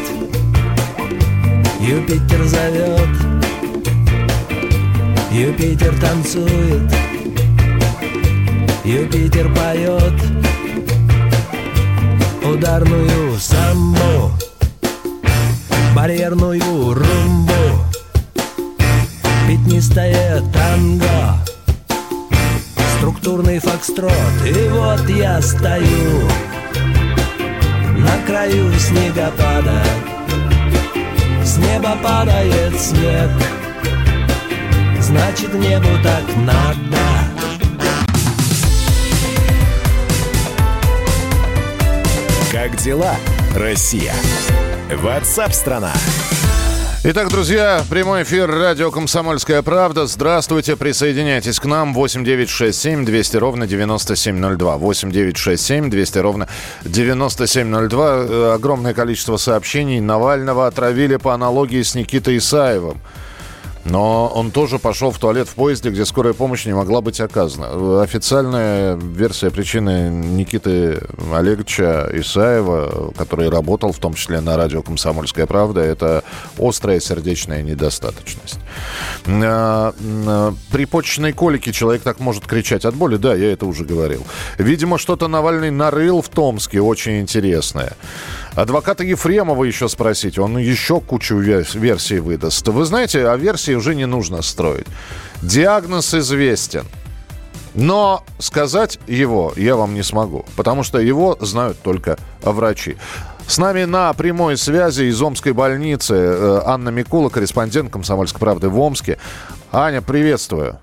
Юпитер 1.80 2.44
зовет 2.44 3.39
Юпитер 5.32 5.94
танцует 6.00 6.92
Юпитер 8.84 9.48
поет 9.54 10.12
Ударную 12.42 13.38
самбу 13.38 14.32
Барьерную 15.94 16.94
румбу 16.94 17.52
Пятнистое 19.46 20.42
танго 20.52 21.38
Структурный 22.98 23.60
фокстрот. 23.60 24.12
И 24.44 24.68
вот 24.68 25.08
я 25.10 25.40
стою 25.40 26.28
На 27.98 28.18
краю 28.26 28.72
снегопада. 28.80 29.80
С 31.44 31.56
неба 31.56 31.96
падает 32.02 32.80
снег 32.80 33.30
Значит 35.10 35.52
небу 35.54 35.88
так 36.04 36.22
надо 36.36 36.78
Как 42.52 42.76
дела, 42.76 43.16
Россия? 43.56 44.14
Ватсап-страна! 45.02 45.92
Итак, 47.02 47.28
друзья, 47.28 47.82
прямой 47.90 48.22
эфир 48.22 48.48
радио 48.48 48.92
«Комсомольская 48.92 49.62
правда». 49.62 50.06
Здравствуйте, 50.06 50.76
присоединяйтесь 50.76 51.58
к 51.58 51.64
нам. 51.64 51.92
8 51.92 52.24
9 52.24 52.48
6 52.48 52.78
7 52.80 53.04
200 53.04 53.36
ровно 53.38 53.66
9702. 53.66 54.76
8 54.76 55.10
9 55.10 55.36
6 55.36 55.60
7 55.60 55.90
200 55.90 56.18
ровно 56.18 56.46
9702. 56.84 58.06
Э, 58.06 58.52
Огромное 58.54 58.94
количество 58.94 59.38
сообщений. 59.38 59.98
Навального 59.98 60.68
отравили 60.68 61.16
по 61.16 61.34
аналогии 61.34 61.82
с 61.82 61.96
Никитой 61.96 62.38
Исаевым. 62.38 63.00
Но 63.84 64.28
он 64.28 64.50
тоже 64.50 64.78
пошел 64.78 65.10
в 65.10 65.18
туалет 65.18 65.48
в 65.48 65.54
поезде, 65.54 65.90
где 65.90 66.04
скорая 66.04 66.34
помощь 66.34 66.66
не 66.66 66.74
могла 66.74 67.00
быть 67.00 67.20
оказана. 67.20 68.02
Официальная 68.02 68.96
версия 68.96 69.50
причины 69.50 70.10
Никиты 70.10 71.00
Олеговича 71.32 72.08
Исаева, 72.12 73.12
который 73.16 73.48
работал 73.48 73.92
в 73.92 73.98
том 73.98 74.14
числе 74.14 74.40
на 74.40 74.56
радио 74.56 74.82
«Комсомольская 74.82 75.46
правда», 75.46 75.80
это 75.80 76.24
острая 76.58 77.00
сердечная 77.00 77.62
недостаточность. 77.62 78.58
А, 79.26 79.94
а, 80.26 80.54
При 80.70 80.84
почечной 80.84 81.32
колике 81.32 81.72
человек 81.72 82.02
так 82.02 82.20
может 82.20 82.46
кричать 82.46 82.84
от 82.84 82.94
боли. 82.94 83.16
Да, 83.16 83.34
я 83.34 83.52
это 83.52 83.66
уже 83.66 83.84
говорил. 83.84 84.26
Видимо, 84.58 84.98
что-то 84.98 85.26
Навальный 85.28 85.70
нарыл 85.70 86.20
в 86.20 86.28
Томске 86.28 86.80
очень 86.80 87.20
интересное. 87.20 87.94
Адвоката 88.54 89.04
Ефремова 89.04 89.64
еще 89.64 89.88
спросить, 89.88 90.38
он 90.38 90.58
еще 90.58 91.00
кучу 91.00 91.36
вер- 91.36 91.66
версий 91.78 92.18
выдаст. 92.18 92.66
Вы 92.68 92.84
знаете, 92.84 93.28
а 93.28 93.36
версии 93.36 93.74
уже 93.74 93.94
не 93.94 94.06
нужно 94.06 94.42
строить. 94.42 94.86
Диагноз 95.42 96.12
известен. 96.14 96.84
Но 97.74 98.24
сказать 98.38 98.98
его 99.06 99.52
я 99.56 99.76
вам 99.76 99.94
не 99.94 100.02
смогу, 100.02 100.44
потому 100.56 100.82
что 100.82 100.98
его 100.98 101.38
знают 101.40 101.78
только 101.80 102.18
врачи. 102.42 102.96
С 103.46 103.58
нами 103.58 103.84
на 103.84 104.12
прямой 104.12 104.56
связи 104.56 105.04
из 105.04 105.20
Омской 105.22 105.52
больницы 105.52 106.14
э, 106.14 106.60
Анна 106.66 106.88
Микула, 106.90 107.28
корреспондент 107.30 107.92
«Комсомольской 107.92 108.40
правды» 108.40 108.68
в 108.68 108.78
Омске. 108.78 109.18
Аня, 109.72 110.02
приветствую. 110.02 110.78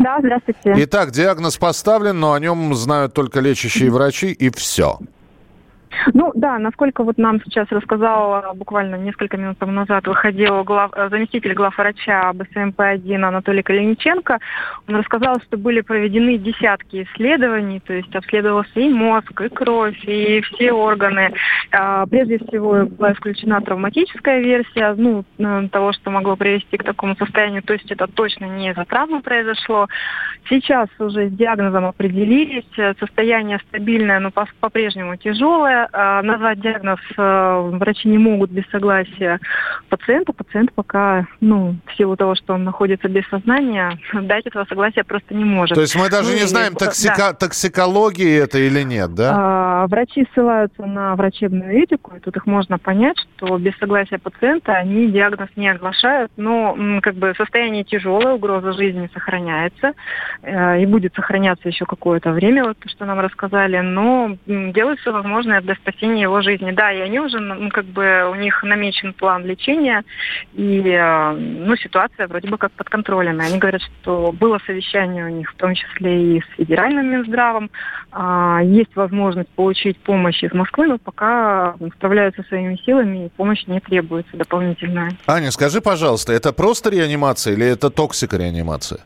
Да, 0.00 0.16
здравствуйте. 0.18 0.74
Итак, 0.84 1.12
диагноз 1.12 1.56
поставлен, 1.56 2.18
но 2.18 2.32
о 2.32 2.40
нем 2.40 2.74
знают 2.74 3.14
только 3.14 3.40
лечащие 3.40 3.90
врачи 3.90 4.32
и 4.32 4.50
все. 4.50 4.98
Ну 6.12 6.32
да, 6.34 6.58
насколько 6.58 7.02
вот 7.02 7.18
нам 7.18 7.40
сейчас 7.42 7.68
рассказал 7.70 8.34
а, 8.34 8.54
буквально 8.54 8.96
несколько 8.96 9.36
минут 9.36 9.58
тому 9.58 9.72
назад 9.72 10.06
выходил 10.06 10.64
глав, 10.64 10.92
э, 10.94 11.08
заместитель 11.10 11.54
главврача 11.54 12.32
БСМП-1 12.34 13.22
Анатолий 13.22 13.62
Калиниченко, 13.62 14.38
он 14.88 14.96
рассказал, 14.96 15.36
что 15.46 15.56
были 15.56 15.80
проведены 15.80 16.38
десятки 16.38 17.04
исследований, 17.04 17.80
то 17.80 17.92
есть 17.92 18.14
обследовался 18.14 18.80
и 18.80 18.88
мозг, 18.88 19.40
и 19.40 19.48
кровь, 19.48 19.98
и 20.04 20.40
все 20.42 20.72
органы. 20.72 21.32
А, 21.72 22.06
Прежде 22.06 22.38
всего 22.38 22.86
была 22.86 23.12
исключена 23.12 23.60
травматическая 23.60 24.40
версия, 24.40 24.94
ну, 24.96 25.24
э, 25.38 25.68
того, 25.70 25.92
что 25.92 26.10
могло 26.10 26.36
привести 26.36 26.76
к 26.76 26.84
такому 26.84 27.16
состоянию, 27.16 27.62
то 27.62 27.72
есть 27.72 27.90
это 27.90 28.06
точно 28.06 28.44
не 28.46 28.70
из-за 28.70 28.84
травмы 28.84 29.20
произошло. 29.20 29.88
Сейчас 30.48 30.88
уже 30.98 31.28
с 31.28 31.32
диагнозом 31.32 31.86
определились, 31.86 32.64
э, 32.76 32.94
состояние 33.00 33.58
стабильное, 33.68 34.20
но 34.20 34.30
по- 34.30 34.48
по-прежнему 34.60 35.16
тяжелое. 35.16 35.83
А, 35.92 36.22
Назвать 36.22 36.60
диагноз 36.60 36.98
э, 37.16 37.70
врачи 37.74 38.08
не 38.08 38.18
могут 38.18 38.50
без 38.50 38.64
согласия 38.70 39.40
пациента. 39.88 40.32
Пациент 40.32 40.72
пока, 40.72 41.26
ну, 41.40 41.76
в 41.86 41.96
силу 41.96 42.16
того, 42.16 42.34
что 42.34 42.54
он 42.54 42.64
находится 42.64 43.08
без 43.08 43.26
сознания, 43.28 43.98
дать 44.12 44.46
этого 44.46 44.64
согласия 44.66 45.04
просто 45.04 45.34
не 45.34 45.44
может. 45.44 45.74
То 45.74 45.80
есть 45.80 45.96
мы 45.96 46.08
даже 46.10 46.30
Ну 46.30 46.36
не 46.36 46.46
знаем, 46.46 46.74
токсика- 46.74 47.16
да. 47.18 47.32
токсикологии 47.34 48.38
это 48.42 48.58
или 48.58 48.82
нет, 48.82 49.14
да? 49.14 49.32
А, 49.36 49.86
Врачи 49.86 50.26
ссылаются 50.34 50.84
на 50.86 51.14
врачебную 51.16 51.82
этику, 51.82 52.16
и 52.16 52.20
тут 52.20 52.36
их 52.36 52.46
можно 52.46 52.78
понять, 52.78 53.16
что 53.36 53.58
без 53.58 53.76
согласия 53.78 54.18
пациента 54.18 54.72
они 54.72 55.08
диагноз 55.08 55.48
не 55.56 55.68
оглашают, 55.68 56.32
но 56.36 56.76
как 57.02 57.14
бы 57.14 57.34
состояние 57.36 57.84
тяжелое, 57.84 58.34
угроза 58.34 58.72
жизни 58.72 59.10
сохраняется 59.12 59.92
э, 60.42 60.80
и 60.82 60.86
будет 60.86 61.14
сохраняться 61.14 61.68
еще 61.68 61.84
какое-то 61.84 62.32
время, 62.32 62.64
вот 62.64 62.78
то, 62.78 62.88
что 62.88 63.04
нам 63.04 63.20
рассказали, 63.20 63.78
но 63.80 64.36
делают 64.46 65.00
все 65.00 65.12
возможное 65.12 65.60
для 65.60 65.73
спасения 65.76 66.22
его 66.22 66.40
жизни. 66.42 66.70
Да, 66.72 66.92
и 66.92 67.00
они 67.00 67.20
уже, 67.20 67.38
ну, 67.38 67.70
как 67.70 67.84
бы 67.86 68.30
у 68.30 68.34
них 68.34 68.62
намечен 68.62 69.12
план 69.12 69.44
лечения, 69.44 70.04
и 70.52 70.80
э, 70.80 71.32
ну, 71.32 71.76
ситуация 71.76 72.26
вроде 72.28 72.48
бы 72.48 72.58
как 72.58 72.72
под 72.72 72.88
контролем. 72.88 73.40
И 73.40 73.44
они 73.44 73.58
говорят, 73.58 73.82
что 73.82 74.32
было 74.32 74.58
совещание 74.66 75.24
у 75.24 75.28
них, 75.28 75.50
в 75.50 75.56
том 75.56 75.74
числе 75.74 76.36
и 76.36 76.40
с 76.40 76.56
федеральным 76.56 77.06
Минздравом, 77.06 77.70
а, 78.10 78.60
есть 78.62 78.94
возможность 78.94 79.48
получить 79.50 79.98
помощь 79.98 80.42
из 80.42 80.52
Москвы, 80.52 80.86
но 80.86 80.98
пока 80.98 81.74
справляются 81.96 82.42
своими 82.44 82.76
силами, 82.84 83.26
и 83.26 83.28
помощь 83.30 83.66
не 83.66 83.80
требуется 83.80 84.36
дополнительная. 84.36 85.12
Аня, 85.26 85.50
скажи, 85.50 85.80
пожалуйста, 85.80 86.32
это 86.32 86.52
просто 86.52 86.90
реанимация 86.90 87.54
или 87.54 87.66
это 87.66 87.90
токсикореанимация? 87.90 89.00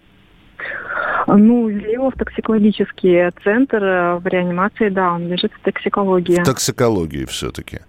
Ну, 1.37 1.69
Леов 1.69 2.15
токсикологический 2.15 3.31
центр 3.45 3.83
э, 3.83 4.19
в 4.19 4.27
реанимации, 4.27 4.89
да, 4.89 5.13
он 5.13 5.29
лежит 5.29 5.53
в 5.53 5.61
токсикологии. 5.61 6.41
В 6.41 6.45
токсикологии 6.45 7.27
все-таки. 7.27 7.81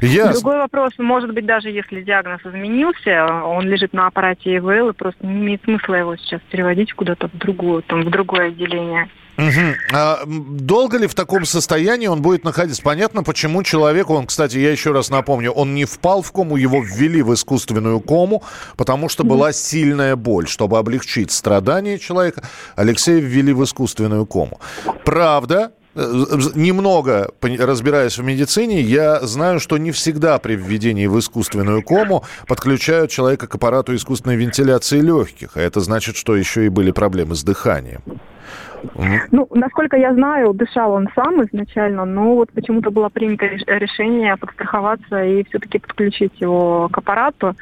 Я... 0.00 0.32
Другой 0.32 0.56
вопрос, 0.58 0.92
может 0.98 1.32
быть, 1.34 1.44
даже 1.44 1.68
если 1.70 2.02
диагноз 2.02 2.40
изменился, 2.44 3.42
он 3.44 3.64
лежит 3.66 3.92
на 3.92 4.06
аппарате 4.06 4.56
ИВЛ, 4.56 4.90
и 4.90 4.92
просто 4.92 5.26
не 5.26 5.34
имеет 5.34 5.62
смысла 5.64 5.94
его 5.94 6.16
сейчас 6.16 6.40
переводить 6.50 6.92
куда-то 6.94 7.28
в 7.28 7.36
другую, 7.36 7.82
там, 7.82 8.02
в 8.02 8.10
другое 8.10 8.48
отделение. 8.48 9.08
Мгм. 9.36 9.74
А, 9.92 10.20
долго 10.26 10.96
ли 10.98 11.06
в 11.06 11.14
таком 11.14 11.44
состоянии 11.44 12.06
он 12.06 12.22
будет 12.22 12.44
находиться? 12.44 12.82
Понятно, 12.82 13.22
почему 13.22 13.62
человеку, 13.62 14.14
он, 14.14 14.26
кстати, 14.26 14.56
я 14.58 14.70
еще 14.70 14.92
раз 14.92 15.10
напомню, 15.10 15.50
он 15.52 15.74
не 15.74 15.84
впал 15.84 16.22
в 16.22 16.32
кому, 16.32 16.56
его 16.56 16.82
ввели 16.82 17.22
в 17.22 17.34
искусственную 17.34 18.00
кому, 18.00 18.42
потому 18.76 19.08
что 19.08 19.24
была 19.24 19.52
сильная 19.52 20.16
боль. 20.16 20.48
Чтобы 20.48 20.78
облегчить 20.78 21.30
страдания 21.32 21.98
человека, 21.98 22.42
Алексея 22.76 23.20
ввели 23.20 23.52
в 23.52 23.62
искусственную 23.62 24.24
кому. 24.24 24.58
Правда, 25.04 25.72
э, 25.94 26.24
немного 26.54 27.30
разбираясь 27.42 28.16
в 28.16 28.22
медицине, 28.22 28.80
я 28.80 29.20
знаю, 29.20 29.60
что 29.60 29.76
не 29.76 29.90
всегда 29.90 30.38
при 30.38 30.54
введении 30.54 31.06
в 31.06 31.18
искусственную 31.18 31.82
кому 31.82 32.24
подключают 32.46 33.10
человека 33.10 33.46
к 33.46 33.54
аппарату 33.54 33.94
искусственной 33.94 34.36
вентиляции 34.36 35.00
легких. 35.00 35.50
А 35.56 35.60
это 35.60 35.80
значит, 35.80 36.16
что 36.16 36.36
еще 36.36 36.64
и 36.64 36.70
были 36.70 36.90
проблемы 36.90 37.34
с 37.34 37.42
дыханием. 37.42 38.02
Ну, 39.30 39.48
насколько 39.52 39.96
я 39.96 40.12
знаю, 40.14 40.52
дышал 40.54 40.92
он 40.92 41.08
сам 41.14 41.42
изначально, 41.44 42.04
но 42.04 42.34
вот 42.34 42.52
почему-то 42.52 42.90
было 42.90 43.08
принято 43.08 43.46
реш- 43.46 43.64
решение 43.66 44.36
подстраховаться 44.36 45.24
и 45.24 45.44
все-таки 45.44 45.78
подключить 45.78 46.40
его 46.40 46.88
к 46.90 46.98
аппарату. 46.98 47.54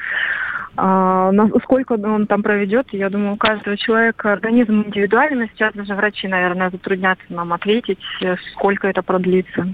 А, 0.77 1.31
сколько 1.63 1.93
он 1.93 2.27
там 2.27 2.43
проведет, 2.43 2.89
я 2.93 3.09
думаю, 3.09 3.35
у 3.35 3.37
каждого 3.37 3.77
человека 3.77 4.33
организм 4.33 4.83
индивидуальный. 4.83 5.49
Сейчас 5.55 5.73
даже 5.75 5.95
врачи, 5.95 6.27
наверное, 6.27 6.71
затруднятся 6.71 7.25
нам 7.29 7.53
ответить, 7.53 8.01
э, 8.23 8.35
сколько 8.53 8.89
это 8.89 9.03
продлится. 9.03 9.69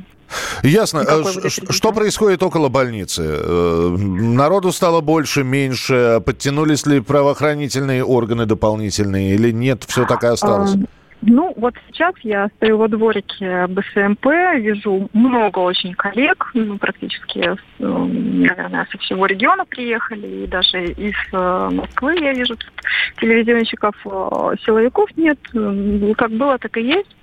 Ясно. 0.62 1.02
Что 1.48 1.92
происходит 1.92 2.42
около 2.42 2.68
больницы? 2.68 3.22
Народу 3.22 4.72
стало 4.72 5.00
больше, 5.00 5.42
меньше? 5.42 6.22
Подтянулись 6.24 6.86
ли 6.86 7.00
правоохранительные 7.00 8.04
органы 8.04 8.46
дополнительные 8.46 9.34
или 9.34 9.50
нет? 9.50 9.84
Все 9.88 10.04
так 10.04 10.22
и 10.22 10.28
осталось? 10.28 10.76
Ну, 11.22 11.52
вот 11.56 11.74
сейчас 11.88 12.14
я 12.22 12.48
стою 12.56 12.78
во 12.78 12.88
дворике 12.88 13.66
БСМП, 13.66 14.26
вижу 14.56 15.08
много 15.12 15.58
очень 15.58 15.94
коллег, 15.94 16.50
ну, 16.54 16.78
практически, 16.78 17.56
наверное, 17.78 18.86
со 18.90 18.98
всего 18.98 19.26
региона 19.26 19.64
приехали, 19.66 20.44
и 20.44 20.46
даже 20.46 20.86
из 20.92 21.14
э, 21.32 21.68
Москвы 21.72 22.18
я 22.20 22.32
вижу 22.32 22.56
тут 22.56 22.72
телевизионщиков, 23.20 23.94
э, 24.06 24.56
силовиков 24.64 25.10
нет, 25.16 25.38
как 26.16 26.30
было, 26.30 26.58
так 26.58 26.76
и 26.78 26.82
есть. 26.82 27.16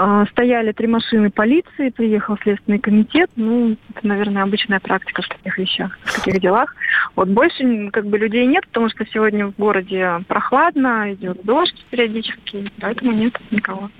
А, 0.00 0.26
стояли 0.26 0.70
три 0.70 0.86
машины 0.86 1.28
полиции, 1.28 1.88
приехал 1.88 2.38
Следственный 2.44 2.78
комитет. 2.78 3.28
Ну, 3.34 3.76
это, 3.90 4.06
наверное, 4.06 4.44
обычная 4.44 4.78
практика 4.78 5.22
в 5.22 5.28
таких 5.28 5.58
вещах, 5.58 5.98
в 6.04 6.14
таких 6.14 6.40
делах. 6.40 6.72
Вот 7.16 7.26
больше 7.26 7.90
как 7.90 8.06
бы 8.06 8.16
людей 8.16 8.46
нет, 8.46 8.64
потому 8.68 8.90
что 8.90 9.04
сегодня 9.12 9.48
в 9.48 9.56
городе 9.56 10.22
прохладно, 10.28 11.12
идет 11.14 11.42
дождь 11.42 11.84
периодически, 11.90 12.70
поэтому 12.80 13.10
нет 13.10 13.36
никого. 13.50 13.90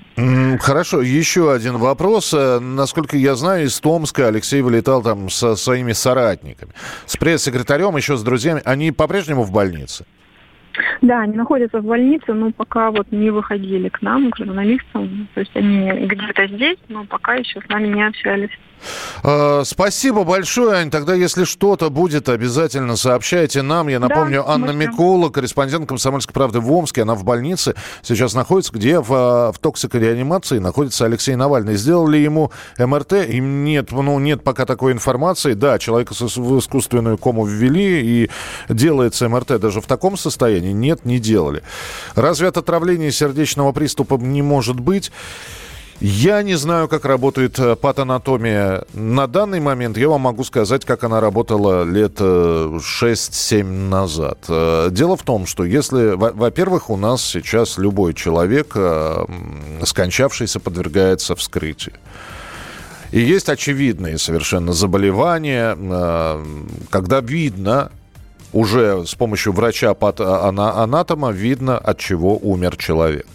Хорошо, 0.60 1.02
еще 1.02 1.52
один 1.52 1.78
вопрос. 1.78 2.32
Э, 2.32 2.60
насколько 2.60 3.16
я 3.16 3.34
знаю, 3.34 3.64
из 3.64 3.80
Томска 3.80 4.28
Алексей 4.28 4.62
вылетал 4.62 5.02
там 5.02 5.28
со 5.30 5.56
своими 5.56 5.92
соратниками. 5.92 6.72
С 7.06 7.16
пресс-секретарем, 7.16 7.96
еще 7.96 8.16
с 8.16 8.22
друзьями. 8.22 8.62
Они 8.64 8.92
по-прежнему 8.92 9.42
в 9.42 9.50
больнице? 9.50 10.04
Да, 11.02 11.20
они 11.20 11.36
находятся 11.36 11.80
в 11.80 11.84
больнице, 11.84 12.32
но 12.32 12.50
пока 12.52 12.90
вот 12.90 13.10
не 13.10 13.30
выходили 13.30 13.88
к 13.88 14.02
нам, 14.02 14.30
к 14.30 14.36
журналистам. 14.36 15.28
То 15.34 15.40
есть 15.40 15.56
они 15.56 15.90
где-то 16.06 16.46
здесь, 16.48 16.78
но 16.88 17.04
пока 17.04 17.34
еще 17.34 17.60
с 17.60 17.68
нами 17.68 17.88
не 17.88 18.06
общались. 18.06 18.50
А, 19.22 19.62
спасибо 19.64 20.24
большое, 20.24 20.78
Ань. 20.78 20.90
Тогда, 20.90 21.14
если 21.14 21.44
что-то 21.44 21.90
будет, 21.90 22.28
обязательно 22.28 22.96
сообщайте 22.96 23.62
нам. 23.62 23.88
Я 23.88 24.00
напомню, 24.00 24.44
да, 24.46 24.54
Анна 24.54 24.70
Микола, 24.70 25.30
корреспондент 25.30 25.88
«Комсомольской 25.88 26.32
правды» 26.32 26.60
в 26.60 26.72
Омске. 26.72 27.02
Она 27.02 27.14
в 27.14 27.24
больнице 27.24 27.74
сейчас 28.02 28.34
находится, 28.34 28.72
где 28.72 29.00
в, 29.00 29.12
а, 29.12 29.52
в 29.52 29.58
токсикореанимации 29.58 30.58
находится 30.58 31.04
Алексей 31.04 31.34
Навальный. 31.34 31.76
Сделали 31.76 32.18
ему 32.18 32.52
МРТ? 32.78 33.12
Им 33.28 33.64
нет, 33.64 33.92
ну, 33.92 34.18
нет 34.18 34.42
пока 34.42 34.66
такой 34.66 34.92
информации. 34.92 35.54
Да, 35.54 35.78
человека 35.78 36.14
в 36.14 36.58
искусственную 36.58 37.18
кому 37.18 37.46
ввели, 37.46 38.24
и 38.24 38.30
делается 38.68 39.28
МРТ 39.28 39.60
даже 39.60 39.80
в 39.80 39.86
таком 39.86 40.16
состоянии. 40.16 40.72
Нет, 40.72 41.04
не 41.04 41.18
делали. 41.18 41.62
Разве 42.14 42.48
от 42.48 42.56
отравления 42.56 43.10
сердечного 43.10 43.72
приступа 43.72 44.14
не 44.14 44.42
может 44.42 44.78
быть? 44.80 45.10
Я 46.00 46.44
не 46.44 46.54
знаю, 46.54 46.86
как 46.86 47.04
работает 47.04 47.58
э, 47.58 47.74
патанатомия 47.74 48.84
на 48.92 49.26
данный 49.26 49.58
момент. 49.58 49.98
Я 49.98 50.08
вам 50.08 50.20
могу 50.20 50.44
сказать, 50.44 50.84
как 50.84 51.02
она 51.02 51.20
работала 51.20 51.82
лет 51.82 52.20
6-7 52.20 53.60
э, 53.60 53.64
назад. 53.64 54.38
Э, 54.48 54.90
дело 54.92 55.16
в 55.16 55.24
том, 55.24 55.44
что 55.46 55.64
если, 55.64 56.14
во-первых, 56.14 56.90
у 56.90 56.96
нас 56.96 57.24
сейчас 57.24 57.78
любой 57.78 58.14
человек, 58.14 58.76
скончавшийся, 59.84 60.60
подвергается 60.60 61.34
вскрытию. 61.34 61.96
И 63.10 63.18
есть 63.18 63.48
очевидные 63.48 64.18
совершенно 64.18 64.72
заболевания, 64.72 65.76
когда 66.90 67.20
видно, 67.20 67.90
уже 68.52 69.04
с 69.04 69.14
помощью 69.14 69.52
врача-анатома 69.52 71.30
видно, 71.32 71.78
от 71.78 71.98
чего 71.98 72.36
умер 72.36 72.76
человек. 72.76 73.26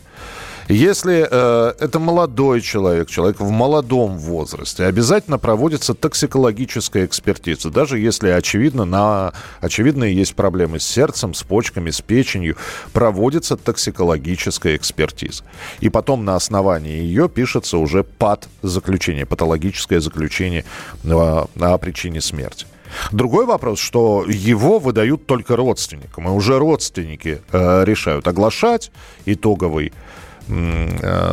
Если 0.73 1.27
э, 1.29 1.73
это 1.79 1.99
молодой 1.99 2.59
человек, 2.59 3.07
человек 3.07 3.39
в 3.39 3.51
молодом 3.51 4.17
возрасте, 4.17 4.85
обязательно 4.85 5.37
проводится 5.37 5.93
токсикологическая 5.93 7.05
экспертиза. 7.05 7.69
Даже 7.69 7.99
если 7.99 8.29
очевидно, 8.29 8.83
на, 8.83 9.33
очевидно 9.61 10.03
есть 10.03 10.33
проблемы 10.33 10.79
с 10.79 10.83
сердцем, 10.83 11.35
с 11.35 11.43
почками, 11.43 11.91
с 11.91 12.01
печенью, 12.01 12.57
проводится 12.91 13.55
токсикологическая 13.55 14.75
экспертиза. 14.75 15.43
И 15.79 15.89
потом 15.89 16.25
на 16.25 16.35
основании 16.35 17.03
ее 17.03 17.29
пишется 17.29 17.77
уже 17.77 18.03
пат 18.03 18.47
заключение, 18.63 19.27
патологическое 19.27 19.99
заключение 19.99 20.65
э, 21.03 21.07
о 21.11 21.77
причине 21.77 22.19
смерти. 22.19 22.65
Другой 23.11 23.45
вопрос, 23.45 23.79
что 23.79 24.25
его 24.27 24.79
выдают 24.79 25.25
только 25.25 25.55
родственникам. 25.55 26.27
И 26.27 26.31
уже 26.31 26.57
родственники 26.57 27.41
э, 27.51 27.83
решают 27.85 28.27
оглашать 28.27 28.91
итоговый 29.25 29.93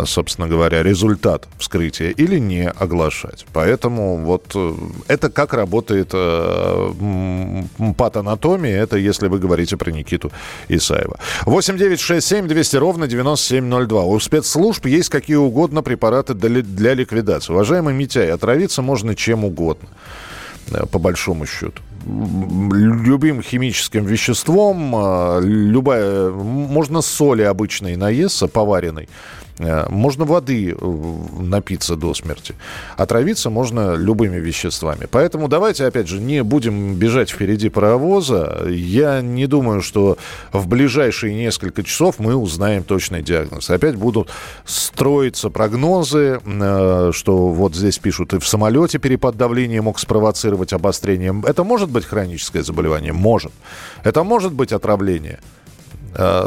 собственно 0.06 0.48
говоря, 0.48 0.82
результат 0.82 1.48
вскрытия 1.58 2.10
или 2.10 2.38
не 2.38 2.68
оглашать. 2.68 3.46
Поэтому 3.52 4.16
вот 4.18 4.52
э, 4.54 4.74
это 5.08 5.30
как 5.30 5.52
работает 5.52 6.10
э, 6.12 6.92
патанатомия, 7.96 8.82
это 8.82 8.96
если 8.96 9.28
вы 9.28 9.38
говорите 9.38 9.76
про 9.76 9.90
Никиту 9.90 10.30
Исаева. 10.68 11.18
8 11.46 11.76
9 11.76 12.00
6 12.00 12.26
7 12.26 12.48
200 12.48 12.76
ровно 12.76 13.06
9702. 13.06 14.04
У 14.04 14.20
спецслужб 14.20 14.86
есть 14.86 15.08
какие 15.08 15.36
угодно 15.36 15.82
препараты 15.82 16.34
для 16.34 16.94
ликвидации. 16.94 17.52
Уважаемый 17.52 17.94
Митяй, 17.94 18.30
отравиться 18.32 18.82
можно 18.82 19.14
чем 19.14 19.44
угодно, 19.44 19.88
по 20.90 20.98
большому 20.98 21.46
счету. 21.46 21.83
Любым 22.06 23.42
химическим 23.42 24.04
веществом, 24.04 24.94
а, 24.96 25.40
любая, 25.40 26.30
можно 26.30 27.02
соли 27.02 27.42
обычной 27.42 27.96
наесться, 27.96 28.46
поваренной, 28.46 29.06
Э, 29.06 29.49
можно 29.90 30.24
воды 30.24 30.72
э, 30.72 31.12
напиться 31.38 31.94
до 31.96 32.14
смерти. 32.14 32.54
Отравиться 32.96 33.50
можно 33.50 33.94
любыми 33.94 34.36
веществами. 34.36 35.06
Поэтому 35.10 35.48
давайте, 35.48 35.84
опять 35.84 36.08
же, 36.08 36.18
не 36.18 36.42
будем 36.42 36.94
бежать 36.94 37.30
впереди 37.30 37.68
паровоза. 37.68 38.64
Я 38.68 39.20
не 39.20 39.46
думаю, 39.46 39.82
что 39.82 40.16
в 40.52 40.66
ближайшие 40.66 41.34
несколько 41.34 41.82
часов 41.82 42.18
мы 42.18 42.34
узнаем 42.34 42.84
точный 42.84 43.22
диагноз. 43.22 43.68
Опять 43.68 43.96
будут 43.96 44.30
строиться 44.64 45.50
прогнозы, 45.50 46.40
э, 46.44 47.10
что 47.12 47.48
вот 47.48 47.74
здесь 47.74 47.98
пишут, 47.98 48.32
и 48.32 48.38
в 48.38 48.48
самолете 48.48 48.98
перепад 48.98 49.36
давления 49.36 49.82
мог 49.82 49.98
спровоцировать 49.98 50.72
обострение. 50.72 51.42
Это 51.46 51.64
может 51.64 51.90
быть 51.90 52.06
хроническое 52.06 52.62
заболевание? 52.62 53.12
Может. 53.12 53.52
Это 54.04 54.24
может 54.24 54.52
быть 54.52 54.72
отравление? 54.72 55.38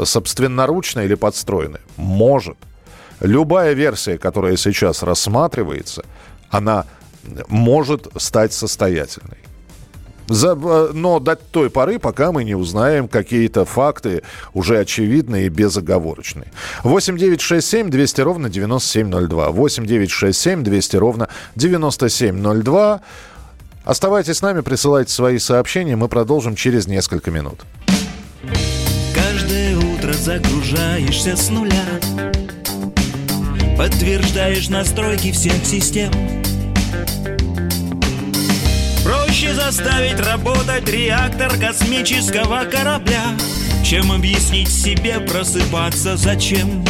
собственноручное 0.04 1.06
или 1.06 1.14
подстроенное? 1.14 1.80
Может. 1.96 2.58
Любая 3.24 3.72
версия, 3.72 4.18
которая 4.18 4.56
сейчас 4.56 5.02
рассматривается, 5.02 6.04
она 6.50 6.84
может 7.48 8.08
стать 8.16 8.52
состоятельной. 8.52 9.38
За, 10.26 10.52
э, 10.52 10.90
но 10.92 11.20
до 11.20 11.36
той 11.36 11.70
поры, 11.70 11.98
пока 11.98 12.32
мы 12.32 12.44
не 12.44 12.54
узнаем 12.54 13.08
какие-то 13.08 13.64
факты 13.64 14.22
уже 14.52 14.78
очевидные 14.78 15.46
и 15.46 15.48
безоговорочные. 15.48 16.48
8 16.82 17.16
9 17.16 17.40
6 17.40 17.66
7 17.66 17.90
200 17.90 18.20
ровно 18.20 18.50
9702. 18.50 19.50
8 19.50 19.86
9 19.86 20.10
6 20.10 20.38
7 20.38 20.62
200 20.62 20.96
ровно 20.96 21.28
9702. 21.56 23.00
Оставайтесь 23.84 24.36
с 24.38 24.42
нами, 24.42 24.60
присылайте 24.60 25.12
свои 25.12 25.38
сообщения. 25.38 25.96
Мы 25.96 26.08
продолжим 26.08 26.56
через 26.56 26.86
несколько 26.86 27.30
минут. 27.30 27.60
Каждое 29.14 29.76
утро 29.76 30.12
загружаешься 30.12 31.36
с 31.36 31.50
нуля 31.50 31.84
Подтверждаешь 33.76 34.68
настройки 34.68 35.32
всех 35.32 35.64
систем. 35.64 36.12
Проще 39.04 39.52
заставить 39.52 40.20
работать 40.20 40.88
реактор 40.88 41.58
космического 41.58 42.64
корабля 42.64 43.36
Чем 43.84 44.12
объяснить 44.12 44.70
себе 44.70 45.18
просыпаться 45.20 46.16
зачем. 46.16 46.84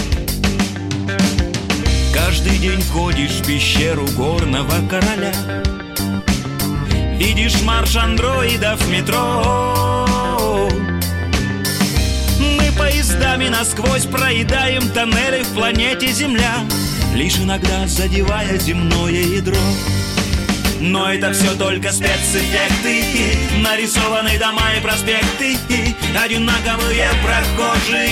Каждый 2.12 2.58
день 2.58 2.82
ходишь 2.92 3.40
в 3.40 3.46
пещеру 3.46 4.06
горного 4.16 4.74
короля 4.88 5.32
Видишь 7.18 7.62
марш 7.62 7.96
андроидов 7.96 8.80
в 8.80 8.90
метро 8.90 9.93
поездами 12.94 13.48
насквозь 13.48 14.06
проедаем 14.06 14.88
тоннели 14.90 15.42
в 15.42 15.48
планете 15.54 16.12
Земля. 16.12 16.64
Лишь 17.14 17.38
иногда 17.38 17.88
задевая 17.88 18.56
земное 18.58 19.10
ядро. 19.10 19.58
Но 20.80 21.12
это 21.12 21.32
все 21.32 21.54
только 21.56 21.90
спецэффекты 21.92 23.38
Нарисованы 23.62 24.38
дома 24.38 24.74
и 24.76 24.80
проспекты 24.82 25.56
Одинаковые 26.22 27.08
прохожие 27.24 28.10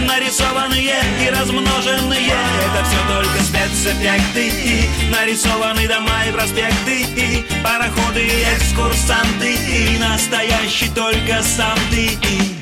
Нарисованные 0.00 0.94
и 1.20 1.30
размноженные. 1.30 2.28
Это 2.28 2.84
все 2.84 3.00
только 3.12 3.42
спецэффекты 3.42 4.88
Нарисованы 5.10 5.88
дома 5.88 6.24
и 6.28 6.32
проспекты 6.32 7.44
Пароходы 7.64 8.20
и 8.20 8.44
экскурсанты 8.56 9.98
Настоящий 9.98 10.90
только 10.94 11.42
сам 11.42 11.78
ты. 11.90 12.16
город 12.22 12.61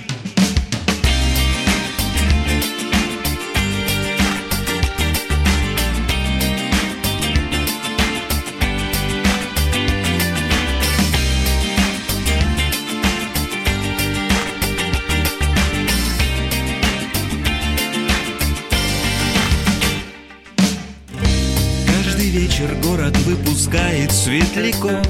выпускает 23.61 24.11
светляков. 24.11 25.07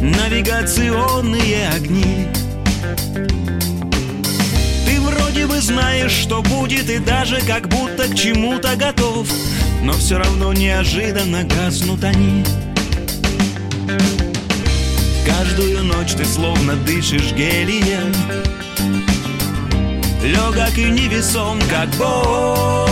Навигационные 0.00 1.68
огни. 1.76 2.26
Ты 4.86 5.00
вроде 5.00 5.46
бы 5.46 5.60
знаешь, 5.60 6.12
что 6.12 6.40
будет 6.42 6.88
И 6.88 6.98
даже 6.98 7.40
как 7.42 7.68
будто 7.68 8.08
к 8.08 8.14
чему-то 8.14 8.76
готов. 8.76 9.28
Но 9.82 9.92
все 9.92 10.18
равно 10.18 10.54
неожиданно 10.54 11.44
гаснут 11.44 12.02
они. 12.02 12.44
Каждую 15.26 15.84
ночь 15.84 16.12
ты 16.14 16.24
словно 16.24 16.76
дышишь 16.76 17.32
гелием. 17.32 18.14
Легок 20.22 20.78
и 20.78 20.90
невесом, 20.90 21.58
как 21.70 21.90
Бог 21.98 22.89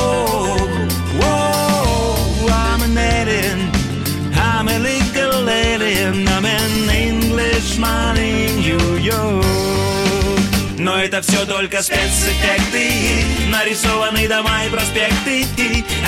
alien 6.09 6.29
I'm 6.29 6.44
an 6.44 6.90
Englishman 6.90 8.16
in 8.16 8.61
New 8.61 8.97
York. 8.97 9.44
Но 10.79 10.97
это 10.97 11.21
все 11.23 11.44
только 11.44 11.83
спецэффекты. 11.83 13.25
Нарисованы 13.49 14.29
дома 14.29 14.64
и 14.64 14.71
проспекты. 14.71 15.44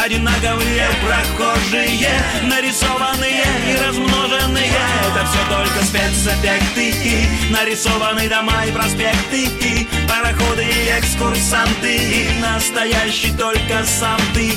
Одинаковые 0.03 0.87
прохожие. 1.05 2.09
Нарисованные 2.45 3.45
и 3.69 3.77
размноженные. 3.85 4.71
Это 5.07 5.27
все 5.27 5.43
только 5.51 5.85
спецэффекты. 5.85 6.95
Нарисованы 7.51 8.29
дома 8.29 8.65
и 8.65 8.71
проспекты. 8.71 9.89
Пароходы 10.09 10.65
и 10.65 10.99
экскурсанты. 10.99 12.29
Настоящий 12.41 13.33
только 13.37 13.85
сам 13.85 14.21
ты 14.35 14.53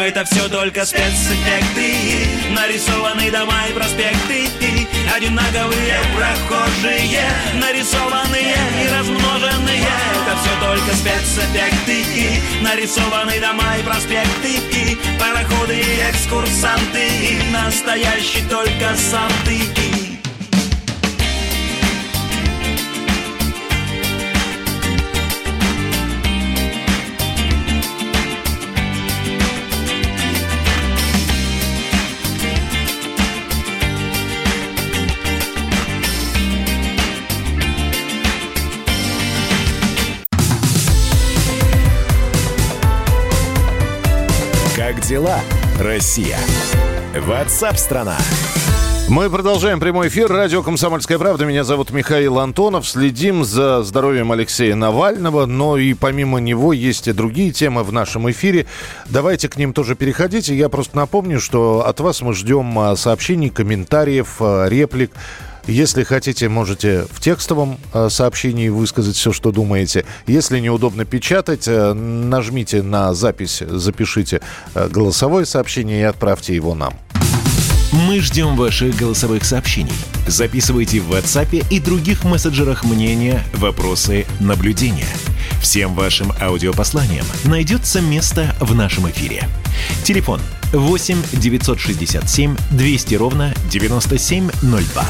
Это 0.00 0.24
все 0.24 0.48
только 0.48 0.84
спецэффекты. 0.84 1.94
Нарисованы 2.50 3.30
дома 3.30 3.66
и 3.68 3.72
проспекты 3.72 4.48
Одинаковые 5.14 5.98
прохожие. 6.16 7.24
Нарисованные 7.54 8.54
и 8.82 8.88
размноженные 8.88 9.82
Это 9.82 10.38
все 10.40 10.66
только 10.66 10.94
спецэффекты. 10.94 12.40
Нарисованы 12.62 13.40
дома 13.40 13.76
и 13.76 13.82
проспекты 13.82 14.98
Пароходы 15.18 15.78
и 15.78 16.10
экскурсанты 16.10 17.42
Настоящий 17.50 18.42
только 18.48 18.94
сам 18.96 19.30
ты 19.44 19.97
дела, 45.08 45.40
Россия? 45.80 46.36
Ватсап-страна! 47.18 48.18
Мы 49.08 49.30
продолжаем 49.30 49.80
прямой 49.80 50.08
эфир. 50.08 50.30
Радио 50.30 50.62
«Комсомольская 50.62 51.18
правда». 51.18 51.46
Меня 51.46 51.64
зовут 51.64 51.92
Михаил 51.92 52.38
Антонов. 52.38 52.86
Следим 52.86 53.42
за 53.42 53.82
здоровьем 53.82 54.32
Алексея 54.32 54.74
Навального. 54.74 55.46
Но 55.46 55.78
и 55.78 55.94
помимо 55.94 56.40
него 56.40 56.74
есть 56.74 57.08
и 57.08 57.12
другие 57.12 57.52
темы 57.52 57.84
в 57.84 57.92
нашем 57.92 58.30
эфире. 58.30 58.66
Давайте 59.06 59.48
к 59.48 59.56
ним 59.56 59.72
тоже 59.72 59.96
переходите. 59.96 60.54
Я 60.54 60.68
просто 60.68 60.94
напомню, 60.98 61.40
что 61.40 61.86
от 61.86 62.00
вас 62.00 62.20
мы 62.20 62.34
ждем 62.34 62.78
а, 62.78 62.94
сообщений, 62.94 63.48
комментариев, 63.48 64.36
а, 64.40 64.66
реплик. 64.66 65.12
Если 65.68 66.02
хотите, 66.02 66.48
можете 66.48 67.06
в 67.12 67.20
текстовом 67.20 67.78
э, 67.92 68.08
сообщении 68.08 68.70
высказать 68.70 69.16
все, 69.16 69.32
что 69.32 69.52
думаете. 69.52 70.06
Если 70.26 70.60
неудобно 70.60 71.04
печатать, 71.04 71.68
э, 71.68 71.92
нажмите 71.92 72.82
на 72.82 73.12
запись, 73.12 73.62
запишите 73.66 74.40
э, 74.74 74.88
голосовое 74.88 75.44
сообщение 75.44 76.00
и 76.00 76.04
отправьте 76.04 76.54
его 76.54 76.74
нам. 76.74 76.94
Мы 77.92 78.20
ждем 78.20 78.56
ваших 78.56 78.96
голосовых 78.96 79.44
сообщений. 79.44 79.92
Записывайте 80.26 81.00
в 81.00 81.12
WhatsApp 81.12 81.66
и 81.70 81.80
других 81.80 82.24
мессенджерах 82.24 82.84
мнения, 82.84 83.42
вопросы, 83.52 84.24
наблюдения. 84.40 85.08
Всем 85.60 85.94
вашим 85.94 86.32
аудиопосланиям 86.40 87.26
найдется 87.44 88.00
место 88.00 88.54
в 88.58 88.74
нашем 88.74 89.10
эфире. 89.10 89.46
Телефон 90.02 90.40
8 90.72 91.22
967 91.34 92.56
200 92.70 93.14
ровно 93.16 93.54
9702. 93.70 95.04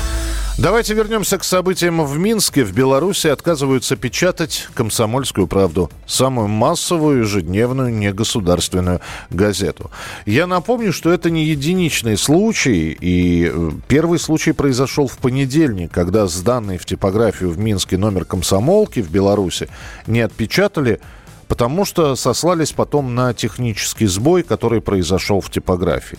Давайте 0.58 0.92
вернемся 0.92 1.38
к 1.38 1.44
событиям 1.44 2.04
в 2.04 2.18
Минске. 2.18 2.64
В 2.64 2.72
Беларуси 2.72 3.28
отказываются 3.28 3.94
печатать 3.94 4.66
«Комсомольскую 4.74 5.46
правду», 5.46 5.88
самую 6.04 6.48
массовую 6.48 7.20
ежедневную 7.20 7.94
негосударственную 7.94 9.00
газету. 9.30 9.92
Я 10.26 10.48
напомню, 10.48 10.92
что 10.92 11.12
это 11.12 11.30
не 11.30 11.44
единичный 11.44 12.16
случай, 12.16 12.90
и 12.90 13.48
э, 13.54 13.70
первый 13.86 14.18
случай 14.18 14.50
произошел 14.50 15.06
в 15.06 15.18
понедельник, 15.18 15.92
когда 15.92 16.26
сданный 16.26 16.76
в 16.76 16.86
типографию 16.86 17.50
в 17.50 17.58
Минске 17.60 17.96
номер 17.96 18.24
«Комсомолки» 18.24 18.98
в 18.98 19.12
Беларуси 19.12 19.68
не 20.08 20.22
отпечатали, 20.22 20.98
потому 21.46 21.84
что 21.84 22.16
сослались 22.16 22.72
потом 22.72 23.14
на 23.14 23.32
технический 23.32 24.06
сбой, 24.06 24.42
который 24.42 24.80
произошел 24.80 25.40
в 25.40 25.52
типографии. 25.52 26.18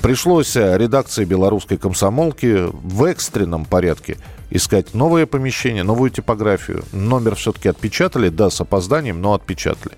Пришлось 0.00 0.56
э, 0.56 0.76
редакции 0.78 1.24
белорусской 1.24 1.78
комсомолки 1.78 2.68
в 2.72 3.04
экстренном 3.04 3.64
порядке 3.64 4.18
искать 4.50 4.94
новое 4.94 5.26
помещение, 5.26 5.82
новую 5.82 6.10
типографию. 6.10 6.84
Номер 6.92 7.34
все-таки 7.34 7.68
отпечатали, 7.68 8.28
да, 8.28 8.50
с 8.50 8.60
опозданием, 8.60 9.20
но 9.20 9.34
отпечатали. 9.34 9.96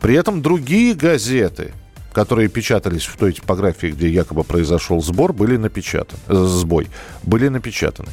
При 0.00 0.14
этом 0.14 0.40
другие 0.40 0.94
газеты, 0.94 1.72
которые 2.12 2.48
печатались 2.48 3.04
в 3.04 3.16
той 3.16 3.32
типографии, 3.32 3.88
где 3.88 4.08
якобы 4.08 4.44
произошел 4.44 5.02
сбор, 5.02 5.32
были 5.32 5.56
напечатаны, 5.56 6.20
э, 6.28 6.44
сбой, 6.46 6.88
были 7.22 7.48
напечатаны. 7.48 8.08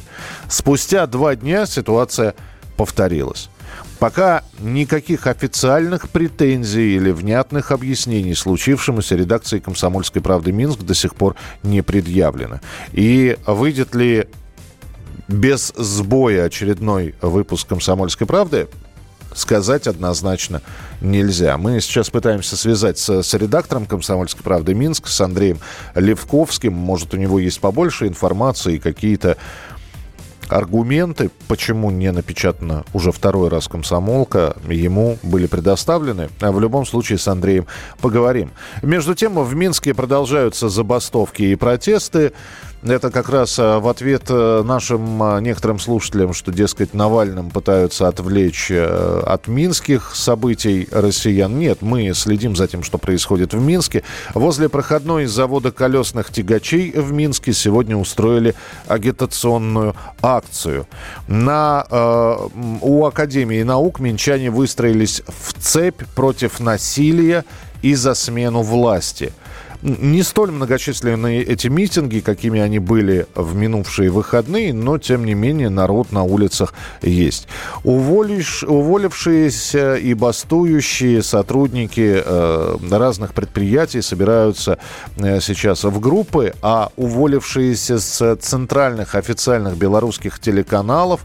Спустя 0.48 1.06
два 1.06 1.34
дня 1.34 1.64
ситуация 1.66 2.34
повторилась. 2.76 3.48
Пока 3.98 4.44
никаких 4.58 5.26
официальных 5.26 6.10
претензий 6.10 6.96
или 6.96 7.10
внятных 7.10 7.70
объяснений 7.70 8.34
случившемуся 8.34 9.16
редакции 9.16 9.58
«Комсомольской 9.58 10.20
правды» 10.20 10.52
Минск 10.52 10.80
до 10.80 10.94
сих 10.94 11.14
пор 11.14 11.34
не 11.62 11.82
предъявлено. 11.82 12.60
И 12.92 13.38
выйдет 13.46 13.94
ли 13.94 14.28
без 15.28 15.72
сбоя 15.76 16.44
очередной 16.44 17.14
выпуск 17.22 17.68
«Комсомольской 17.68 18.26
правды», 18.26 18.68
сказать 19.34 19.86
однозначно 19.86 20.62
нельзя. 21.00 21.58
Мы 21.58 21.80
сейчас 21.80 22.10
пытаемся 22.10 22.56
связать 22.56 22.98
с, 22.98 23.22
с 23.22 23.34
редактором 23.34 23.86
«Комсомольской 23.86 24.42
правды» 24.42 24.74
Минск, 24.74 25.08
с 25.08 25.20
Андреем 25.20 25.58
Левковским. 25.94 26.72
Может, 26.72 27.14
у 27.14 27.16
него 27.16 27.38
есть 27.38 27.60
побольше 27.60 28.06
информации 28.06 28.76
и 28.76 28.78
какие-то 28.78 29.36
аргументы, 30.48 31.30
почему 31.48 31.90
не 31.90 32.10
напечатана 32.12 32.84
уже 32.92 33.12
второй 33.12 33.48
раз 33.48 33.68
комсомолка, 33.68 34.56
ему 34.68 35.18
были 35.22 35.46
предоставлены. 35.46 36.28
А 36.40 36.52
в 36.52 36.60
любом 36.60 36.86
случае 36.86 37.18
с 37.18 37.28
Андреем 37.28 37.66
поговорим. 38.00 38.50
Между 38.82 39.14
тем, 39.14 39.42
в 39.42 39.54
Минске 39.54 39.94
продолжаются 39.94 40.68
забастовки 40.68 41.42
и 41.42 41.54
протесты. 41.56 42.32
Это 42.82 43.10
как 43.10 43.30
раз 43.30 43.58
э, 43.58 43.78
в 43.78 43.88
ответ 43.88 44.24
э, 44.28 44.62
нашим 44.62 45.22
э, 45.22 45.40
некоторым 45.40 45.78
слушателям, 45.78 46.34
что, 46.34 46.52
дескать, 46.52 46.92
Навальным 46.92 47.50
пытаются 47.50 48.06
отвлечь 48.06 48.70
от 48.70 49.48
минских 49.48 50.14
событий 50.14 50.88
россиян. 50.90 51.58
Нет, 51.58 51.82
мы 51.82 52.12
следим 52.14 52.54
за 52.54 52.68
тем, 52.68 52.82
что 52.82 52.98
происходит 52.98 53.54
в 53.54 53.60
Минске. 53.60 54.02
Возле 54.34 54.68
проходной 54.68 55.26
завода 55.26 55.72
колесных 55.72 56.30
тягачей 56.30 56.92
в 56.92 57.12
Минске 57.12 57.52
сегодня 57.52 57.96
устроили 57.96 58.54
агитационную 58.86 59.94
акцию. 60.22 60.86
На, 61.28 61.86
э, 61.90 62.36
у 62.82 63.04
Академии 63.06 63.62
наук 63.62 64.00
минчане 64.00 64.50
выстроились 64.50 65.22
в 65.26 65.54
цепь 65.60 66.02
против 66.14 66.60
насилия 66.60 67.44
и 67.82 67.94
за 67.94 68.14
смену 68.14 68.62
власти– 68.62 69.32
не 69.86 70.22
столь 70.24 70.50
многочисленные 70.50 71.44
эти 71.44 71.68
митинги, 71.68 72.18
какими 72.18 72.60
они 72.60 72.80
были 72.80 73.26
в 73.34 73.54
минувшие 73.54 74.10
выходные, 74.10 74.74
но, 74.74 74.98
тем 74.98 75.24
не 75.24 75.34
менее, 75.34 75.70
народ 75.70 76.10
на 76.10 76.24
улицах 76.24 76.74
есть. 77.02 77.46
Уволиш, 77.84 78.64
уволившиеся 78.64 79.94
и 79.94 80.14
бастующие 80.14 81.22
сотрудники 81.22 82.20
э, 82.24 82.76
разных 82.90 83.32
предприятий 83.32 84.02
собираются 84.02 84.78
э, 85.16 85.40
сейчас 85.40 85.84
в 85.84 86.00
группы, 86.00 86.52
а 86.62 86.90
уволившиеся 86.96 88.00
с 88.00 88.36
центральных 88.36 89.14
официальных 89.14 89.76
белорусских 89.76 90.40
телеканалов 90.40 91.20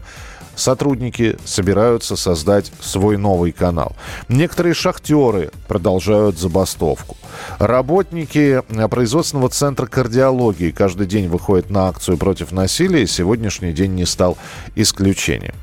сотрудники 0.54 1.36
собираются 1.44 2.16
создать 2.16 2.72
свой 2.80 3.16
новый 3.16 3.52
канал. 3.52 3.96
Некоторые 4.28 4.74
шахтеры 4.74 5.50
продолжают 5.68 6.38
забастовку. 6.38 7.16
Работники 7.58 8.62
производственного 8.90 9.48
центра 9.48 9.86
кардиологии 9.86 10.70
каждый 10.70 11.06
день 11.06 11.28
выходят 11.28 11.70
на 11.70 11.88
акцию 11.88 12.18
против 12.18 12.52
насилия. 12.52 13.06
Сегодняшний 13.06 13.72
день 13.72 13.94
не 13.94 14.04
стал 14.04 14.36
исключением. 14.74 15.54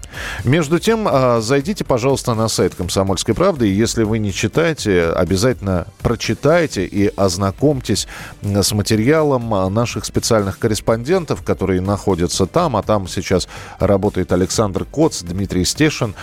Между 0.43 0.79
тем, 0.79 1.07
а, 1.09 1.39
зайдите, 1.39 1.83
пожалуйста, 1.83 2.33
на 2.33 2.47
сайт 2.47 2.73
«Комсомольской 2.75 3.35
правды». 3.35 3.69
И 3.69 3.73
если 3.73 4.03
вы 4.03 4.17
не 4.19 4.33
читаете, 4.33 5.09
обязательно 5.09 5.85
прочитайте 6.01 6.85
и 6.85 7.13
ознакомьтесь 7.15 8.07
с 8.41 8.71
материалом 8.71 9.73
наших 9.73 10.05
специальных 10.05 10.57
корреспондентов, 10.57 11.43
которые 11.43 11.81
находятся 11.81 12.47
там. 12.47 12.75
А 12.75 12.81
там 12.81 13.07
сейчас 13.07 13.47
работает 13.79 14.31
Александр 14.31 14.78
Коц, 14.85 15.21
Дмитрий 15.21 15.65
Стешин. 15.65 16.15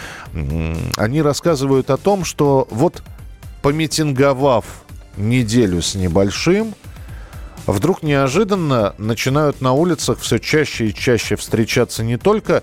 Они 0.97 1.23
рассказывают 1.23 1.91
о 1.91 1.97
том, 1.97 2.25
что 2.25 2.67
вот 2.71 3.03
помитинговав 3.63 4.65
неделю 5.17 5.83
с 5.83 5.95
небольшим, 5.95 6.75
вдруг 7.67 8.03
неожиданно 8.03 8.95
начинают 8.99 9.61
на 9.61 9.73
улицах 9.73 10.19
все 10.21 10.39
чаще 10.39 10.89
и 10.89 10.95
чаще 10.95 11.37
встречаться 11.37 12.05
не 12.05 12.17
только 12.17 12.63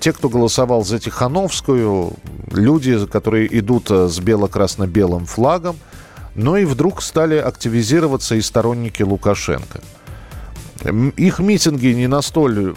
те, 0.00 0.12
кто 0.12 0.28
голосовал 0.28 0.84
за 0.84 0.98
Тихановскую, 0.98 2.14
люди, 2.50 3.06
которые 3.06 3.58
идут 3.58 3.90
э, 3.90 4.08
с 4.08 4.18
бело-красно-белым 4.20 5.26
флагом, 5.26 5.76
но 6.34 6.56
и 6.56 6.64
вдруг 6.64 7.02
стали 7.02 7.36
активизироваться 7.36 8.34
и 8.34 8.40
сторонники 8.40 9.02
Лукашенко. 9.02 9.80
Их 11.16 11.38
митинги 11.38 11.88
не 11.88 12.06
настолько 12.06 12.74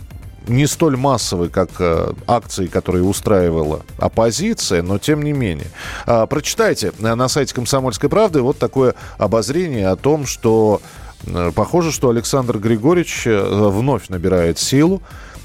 не 0.50 0.68
столь 0.68 0.98
массовые, 0.98 1.50
как 1.50 1.70
э, 1.80 2.14
акции, 2.28 2.68
которые 2.68 3.04
устраивала 3.04 3.82
оппозиция, 3.98 4.82
но 4.82 4.98
тем 4.98 5.22
не 5.22 5.32
менее. 5.32 5.68
А, 6.06 6.26
прочитайте 6.26 6.92
на 7.00 7.28
сайте 7.30 7.54
«Комсомольской 7.54 8.10
правды» 8.10 8.42
вот 8.42 8.58
такое 8.58 8.96
обозрение 9.18 9.88
о 9.88 9.96
том, 9.96 10.26
что 10.26 10.82
э, 11.26 11.52
похоже, 11.56 11.92
что 11.92 12.10
Александр 12.10 12.58
Григорьевич 12.58 13.24
вновь 13.26 14.10
набирает 14.10 14.60
силу 14.60 15.02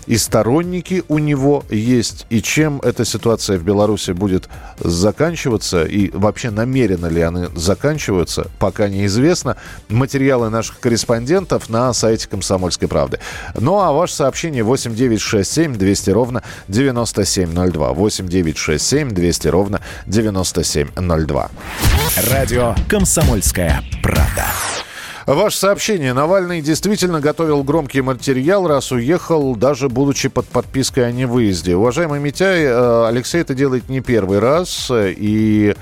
и 0.07 0.17
сторонники 0.17 1.03
у 1.09 1.19
него 1.19 1.65
есть. 1.71 2.27
И 2.31 2.43
чем 2.43 2.81
эта 2.81 3.05
ситуация 3.05 3.59
в 3.59 3.65
Беларуси 3.65 4.13
будет 4.13 4.49
заканчиваться, 4.79 5.85
и 5.85 6.11
вообще 6.11 6.51
намеренно 6.51 7.07
ли 7.07 7.23
они 7.23 7.47
заканчиваются, 7.55 8.49
пока 8.59 8.89
неизвестно. 8.89 9.57
Материалы 9.89 10.51
наших 10.51 10.81
корреспондентов 10.81 11.69
на 11.69 11.93
сайте 11.93 12.29
«Комсомольской 12.29 12.89
правды». 12.89 13.19
Ну 13.59 13.81
а 13.81 13.93
ваше 13.93 14.15
сообщение 14.15 14.63
8967 14.63 15.77
200 15.77 16.11
ровно 16.11 16.43
9702. 16.69 17.93
8967 17.93 19.11
200 19.11 19.49
ровно 19.49 19.81
9702. 20.07 21.51
Радио 22.31 22.75
«Комсомольская 22.89 23.83
правда». 24.03 24.47
Ваше 25.27 25.57
сообщение. 25.57 26.13
Навальный 26.13 26.61
действительно 26.61 27.21
готовил 27.21 27.63
громкий 27.63 28.03
материал, 28.03 28.67
раз 28.67 28.93
уехал, 28.93 29.57
даже 29.57 29.89
будучи 29.89 30.29
под 30.29 30.47
подпиской 30.47 31.07
о 31.07 31.13
невыезде. 31.13 31.77
Уважаемый 31.77 32.21
Митяй, 32.21 32.65
э, 32.65 33.07
Алексей 33.07 33.41
это 33.41 33.55
делает 33.55 33.89
не 33.89 34.01
первый 34.01 34.39
раз. 34.39 34.91
И 34.93 35.75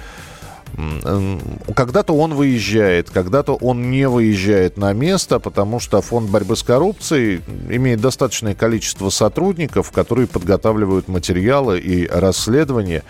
когда-то 1.74 2.14
он 2.14 2.34
выезжает, 2.34 3.10
когда-то 3.10 3.54
он 3.54 3.90
не 3.90 4.08
выезжает 4.08 4.76
на 4.78 4.92
место, 4.92 5.38
потому 5.38 5.80
что 5.80 6.00
фонд 6.00 6.30
борьбы 6.30 6.56
с 6.56 6.62
коррупцией 6.62 7.42
имеет 7.68 8.00
достаточное 8.00 8.54
количество 8.54 9.10
сотрудников, 9.10 9.90
которые 9.90 10.26
подготавливают 10.26 11.08
материалы 11.08 11.78
и 11.78 12.06
расследования. 12.06 13.02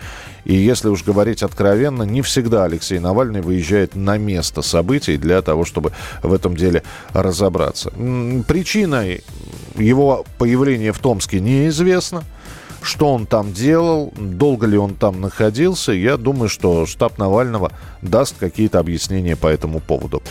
И 0.45 0.53
если 0.53 0.89
уж 0.89 1.03
говорить 1.03 1.43
откровенно, 1.43 2.03
не 2.03 2.21
всегда 2.21 2.65
Алексей 2.65 2.99
Навальный 2.99 3.41
выезжает 3.41 3.95
на 3.95 4.17
место 4.17 4.61
событий 4.61 5.17
для 5.17 5.41
того, 5.41 5.65
чтобы 5.65 5.91
в 6.21 6.33
этом 6.33 6.55
деле 6.55 6.83
разобраться. 7.13 7.91
Причиной 8.47 9.23
его 9.75 10.25
появления 10.37 10.91
в 10.91 10.99
Томске 10.99 11.39
неизвестно 11.39 12.23
что 12.83 13.13
он 13.13 13.25
там 13.25 13.53
делал, 13.53 14.13
долго 14.17 14.67
ли 14.67 14.77
он 14.77 14.95
там 14.95 15.21
находился. 15.21 15.93
Я 15.93 16.17
думаю, 16.17 16.49
что 16.49 16.85
штаб 16.85 17.17
Навального 17.17 17.71
даст 18.01 18.35
какие-то 18.37 18.79
объяснения 18.79 19.35
по 19.35 19.47
этому 19.47 19.79
поводу. 19.79 20.21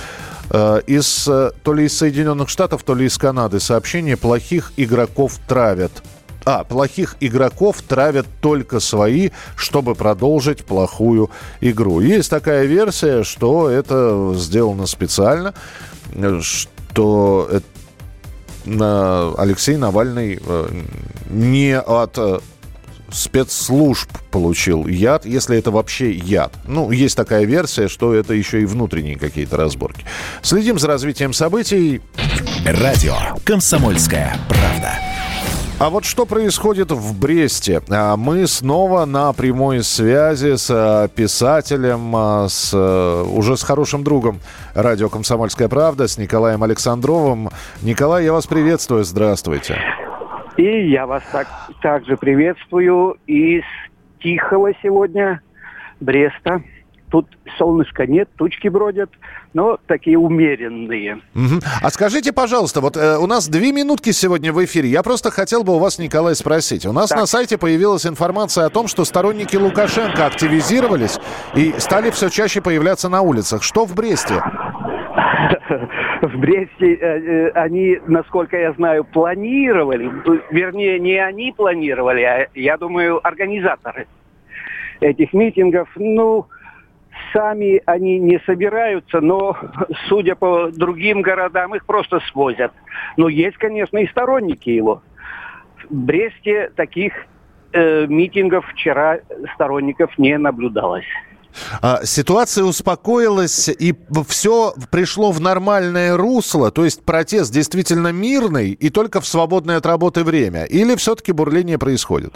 Э, 0.51 0.81
из, 0.87 1.27
э, 1.27 1.53
то 1.63 1.73
ли 1.73 1.87
из 1.87 1.97
Соединенных 1.97 2.51
Штатов, 2.51 2.83
то 2.83 2.95
ли 2.95 3.07
из 3.07 3.17
Канады 3.17 3.59
сообщение 3.59 4.17
«Плохих 4.19 4.73
игроков 4.77 5.39
травят». 5.49 6.03
А, 6.45 6.65
плохих 6.65 7.17
игроков 7.21 7.83
травят 7.83 8.27
только 8.41 8.81
свои, 8.81 9.31
чтобы 9.57 9.95
продолжить 9.95 10.65
плохую 10.65 11.31
игру. 11.61 12.01
Есть 12.01 12.31
такая 12.31 12.65
версия, 12.65 13.23
что 13.23 13.69
это 13.69 14.35
сделано 14.37 14.87
специально, 14.87 15.55
что 16.41 17.49
это 17.51 17.67
Алексей 19.39 19.77
Навальный 19.77 20.41
э, 20.45 20.69
не 21.31 21.77
от 21.77 22.17
э, 22.17 22.39
спецслужб 23.11 24.09
получил 24.31 24.87
яд, 24.87 25.27
если 25.27 25.59
это 25.59 25.71
вообще 25.71 26.13
яд. 26.13 26.53
Ну, 26.67 26.91
есть 26.91 27.17
такая 27.17 27.45
версия, 27.45 27.89
что 27.89 28.15
это 28.15 28.35
еще 28.35 28.63
и 28.63 28.65
внутренние 28.65 29.19
какие-то 29.19 29.57
разборки. 29.57 30.05
Следим 30.43 30.79
за 30.79 30.89
развитием 30.89 31.33
событий. 31.33 32.01
Радио 32.65 33.17
«Комсомольская 33.45 34.37
правда». 34.49 35.12
А 35.83 35.91
вот 35.91 36.05
что 36.05 36.27
происходит 36.27 36.93
в 36.93 37.21
Бресте? 37.21 37.83
А, 37.91 38.17
мы 38.17 38.47
снова 38.47 39.05
на 39.05 39.33
прямой 39.33 39.83
связи 39.83 40.55
с 40.55 40.71
а, 40.71 41.09
писателем, 41.09 42.15
а, 42.15 42.47
с, 42.49 42.71
э, 42.73 43.23
уже 43.25 43.57
с 43.57 43.65
хорошим 43.65 44.05
другом 44.05 44.39
радио 44.77 45.09
«Комсомольская 45.09 45.69
правда», 45.69 46.07
с 46.07 46.19
Николаем 46.19 46.63
Александровым. 46.63 47.49
Николай, 47.83 48.27
я 48.27 48.33
вас 48.33 48.47
приветствую, 48.47 49.03
здравствуйте. 49.03 49.77
И 50.57 50.89
я 50.89 51.05
вас 51.05 51.25
так, 51.33 51.49
также 51.81 52.17
приветствую 52.17 53.17
из 53.27 53.65
Тихого 54.21 54.71
сегодня, 54.85 55.41
Бреста. 55.99 56.63
Тут 57.13 57.29
солнышка 57.59 58.07
нет, 58.07 58.31
тучки 58.39 58.69
бродят, 58.69 59.11
но 59.53 59.79
такие 59.87 60.19
умеренные. 60.19 61.21
Угу. 61.35 61.61
А 61.83 61.91
скажите, 61.91 62.33
пожалуйста, 62.33 62.81
вот 62.81 62.97
э, 62.97 63.19
у 63.19 63.27
нас 63.27 63.49
две 63.49 63.71
минутки 63.71 64.13
сегодня 64.13 64.51
в 64.51 64.65
эфире. 64.65 64.89
Я 64.89 65.03
просто 65.03 65.31
хотел 65.31 65.63
бы 65.63 65.77
у 65.77 65.79
вас, 65.79 65.99
Николай, 65.99 66.35
спросить. 66.35 66.87
У 66.87 66.93
нас 66.93 67.11
так. 67.11 67.19
на 67.19 67.27
сайте 67.27 67.59
появилась 67.59 68.07
информация 68.07 68.65
о 68.65 68.71
том, 68.71 68.89
что 68.89 69.05
сторонники 69.05 69.57
Лукашенко 69.57 70.25
активизировались 70.25 71.21
и 71.55 71.75
стали 71.77 72.11
все 72.11 72.31
чаще 72.31 72.63
появляться 72.63 73.11
на 73.11 73.21
улицах. 73.21 73.63
Что 73.63 73.85
в 73.85 73.95
Бресте? 73.95 74.37
В 76.23 76.39
Бресте 76.39 76.95
э, 76.95 76.97
э, 76.97 77.49
они, 77.51 77.99
насколько 78.07 78.57
я 78.57 78.73
знаю, 78.73 79.05
планировали, 79.05 80.11
вернее, 80.51 80.99
не 80.99 81.19
они 81.19 81.53
планировали, 81.55 82.23
а, 82.23 82.49
я 82.55 82.79
думаю, 82.79 83.21
организаторы 83.23 84.07
этих 85.01 85.35
митингов. 85.35 85.91
Ну, 85.97 86.47
сами 87.33 87.83
они 87.87 88.19
не 88.19 88.39
собираются, 88.47 89.21
но, 89.21 89.57
судя 90.09 90.35
по 90.35 90.71
другим 90.71 91.23
городам, 91.23 91.75
их 91.75 91.85
просто 91.87 92.21
свозят. 92.31 92.73
Но 93.17 93.29
есть, 93.29 93.57
конечно, 93.57 93.99
и 93.99 94.07
сторонники 94.09 94.71
его. 94.71 95.03
В 95.89 95.95
Бресте 95.95 96.71
таких 96.77 97.13
э, 97.73 98.07
митингов 98.07 98.67
вчера 98.73 99.19
сторонников 99.55 100.17
не 100.19 100.39
наблюдалось. 100.39 101.07
А, 101.81 102.05
ситуация 102.05 102.65
успокоилась, 102.65 103.69
и 103.69 103.95
все 104.29 104.75
пришло 104.91 105.33
в 105.33 105.41
нормальное 105.41 106.17
русло, 106.17 106.71
то 106.71 106.85
есть 106.85 107.05
протест 107.05 107.53
действительно 107.53 108.13
мирный 108.13 108.71
и 108.71 108.91
только 108.91 109.21
в 109.21 109.27
свободное 109.27 109.77
от 109.77 109.87
работы 109.87 110.25
время? 110.25 110.65
Или 110.65 110.97
все-таки 110.97 111.33
бурление 111.33 111.79
происходит? 111.79 112.35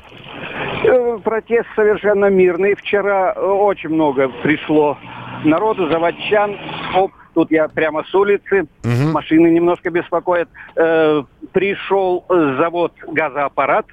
Протест 1.26 1.66
совершенно 1.74 2.26
мирный. 2.26 2.76
Вчера 2.76 3.32
э, 3.34 3.40
очень 3.40 3.88
много 3.88 4.28
пришло 4.44 4.96
народу, 5.42 5.88
заводчан. 5.88 6.56
Оп, 6.94 7.10
тут 7.34 7.50
я 7.50 7.66
прямо 7.66 8.04
с 8.04 8.14
улицы. 8.14 8.68
Мгм. 8.84 9.10
Машины 9.10 9.48
немножко 9.48 9.90
беспокоят. 9.90 10.48
Э, 10.76 11.24
пришел 11.50 12.24
завод 12.28 12.92
«Газоаппарат», 13.08 13.86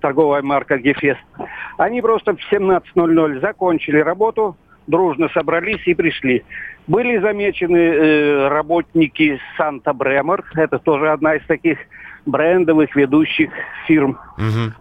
торговая 0.00 0.42
марка 0.42 0.78
«Гефест». 0.78 1.18
Они 1.78 2.00
просто 2.00 2.36
в 2.36 2.52
17.00 2.52 3.40
закончили 3.40 3.98
работу, 3.98 4.56
дружно 4.86 5.28
собрались 5.30 5.84
и 5.84 5.94
пришли. 5.94 6.44
Были 6.86 7.18
замечены 7.18 7.76
э, 7.76 8.48
работники 8.50 9.40
«Санта 9.56 9.92
Бремор». 9.92 10.44
Это 10.54 10.78
тоже 10.78 11.10
одна 11.10 11.34
из 11.34 11.46
таких 11.46 11.78
брендовых 12.26 12.94
ведущих 12.94 13.50
фирм 13.86 14.18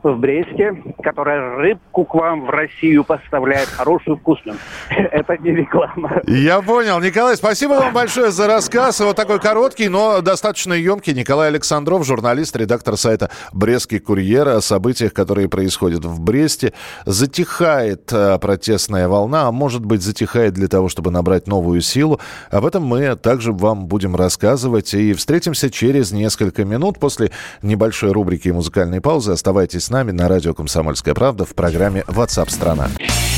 в 0.04 0.18
Бресте, 0.18 0.76
которая 1.02 1.56
рыбку 1.56 2.06
к 2.06 2.14
вам 2.14 2.46
в 2.46 2.50
Россию 2.50 3.04
поставляет 3.04 3.68
хорошую, 3.68 4.18
вкусную. 4.18 4.58
Это 4.90 5.38
не 5.38 5.52
реклама. 5.52 6.22
Я 6.28 6.62
понял. 6.62 7.00
Николай, 7.00 7.36
спасибо 7.36 7.74
вам 7.74 7.94
большое 7.94 8.32
за 8.32 8.48
рассказ. 8.48 9.00
Вот 9.00 9.16
такой 9.16 9.40
короткий, 9.40 9.90
но 9.90 10.22
достаточно 10.22 10.74
емкий. 10.74 11.14
Николай 11.14 11.48
Александров, 11.48 12.06
журналист, 12.06 12.56
редактор 12.56 12.98
сайта 12.98 13.32
«Брестский 13.52 14.00
курьер» 14.00 14.48
о 14.48 14.62
событиях, 14.62 15.14
которые 15.14 15.50
происходят 15.50 16.06
в 16.06 16.22
Бресте. 16.22 16.74
Затихает 17.06 18.12
э, 18.14 18.38
протестная 18.40 19.08
волна, 19.08 19.48
а 19.48 19.52
может 19.52 19.84
быть 19.84 20.04
затихает 20.04 20.54
для 20.54 20.68
того, 20.68 20.88
чтобы 20.88 21.10
набрать 21.10 21.48
новую 21.48 21.82
силу. 21.82 22.20
Об 22.52 22.66
этом 22.66 22.84
мы 22.84 23.16
также 23.16 23.54
вам 23.54 23.88
будем 23.88 24.16
рассказывать. 24.16 24.94
И 24.94 25.14
встретимся 25.14 25.72
через 25.72 26.12
несколько 26.12 26.64
минут 26.64 27.00
после 27.00 27.27
небольшой 27.62 28.12
рубрики 28.12 28.48
и 28.50 28.52
музыкальной 28.52 29.02
паузы. 29.02 29.32
Оставайтесь 29.32 29.86
с 29.86 29.90
нами 29.90 30.12
на 30.12 30.28
радио 30.28 30.54
«Комсомольская 30.54 31.14
правда» 31.14 31.46
в 31.46 31.56
программе 31.56 32.04
WhatsApp 32.08 32.50
страна 32.50 32.90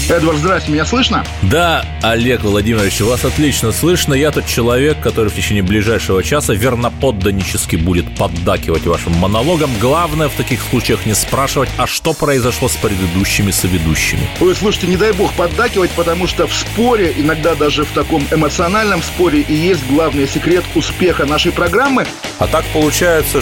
Эдвард, 0.09 0.39
здрасте, 0.39 0.71
меня 0.71 0.85
слышно? 0.85 1.23
Да, 1.43 1.85
Олег 2.01 2.41
Владимирович, 2.41 2.99
вас 3.01 3.23
отлично 3.25 3.71
слышно. 3.71 4.15
Я 4.15 4.31
тот 4.31 4.47
человек, 4.47 4.99
который 5.01 5.29
в 5.29 5.35
течение 5.35 5.61
ближайшего 5.61 6.23
часа 6.23 6.55
верноподданнически 6.55 7.75
будет 7.75 8.17
поддакивать 8.17 8.87
вашим 8.87 9.13
монологам. 9.13 9.69
Главное 9.79 10.27
в 10.27 10.33
таких 10.33 10.61
случаях 10.63 11.05
не 11.05 11.13
спрашивать, 11.13 11.69
а 11.77 11.85
что 11.85 12.13
произошло 12.13 12.69
с 12.69 12.75
предыдущими 12.75 13.51
соведущими. 13.51 14.27
Ой, 14.41 14.55
слушайте, 14.55 14.87
не 14.87 14.97
дай 14.97 15.11
бог 15.13 15.31
поддакивать, 15.33 15.91
потому 15.91 16.25
что 16.25 16.47
в 16.47 16.53
споре, 16.53 17.13
иногда 17.15 17.53
даже 17.53 17.83
в 17.83 17.91
таком 17.91 18.25
эмоциональном 18.31 19.03
споре, 19.03 19.41
и 19.41 19.53
есть 19.53 19.87
главный 19.91 20.27
секрет 20.27 20.63
успеха 20.73 21.27
нашей 21.27 21.51
программы. 21.51 22.07
А 22.39 22.47
так 22.47 22.65
получается, 22.73 23.41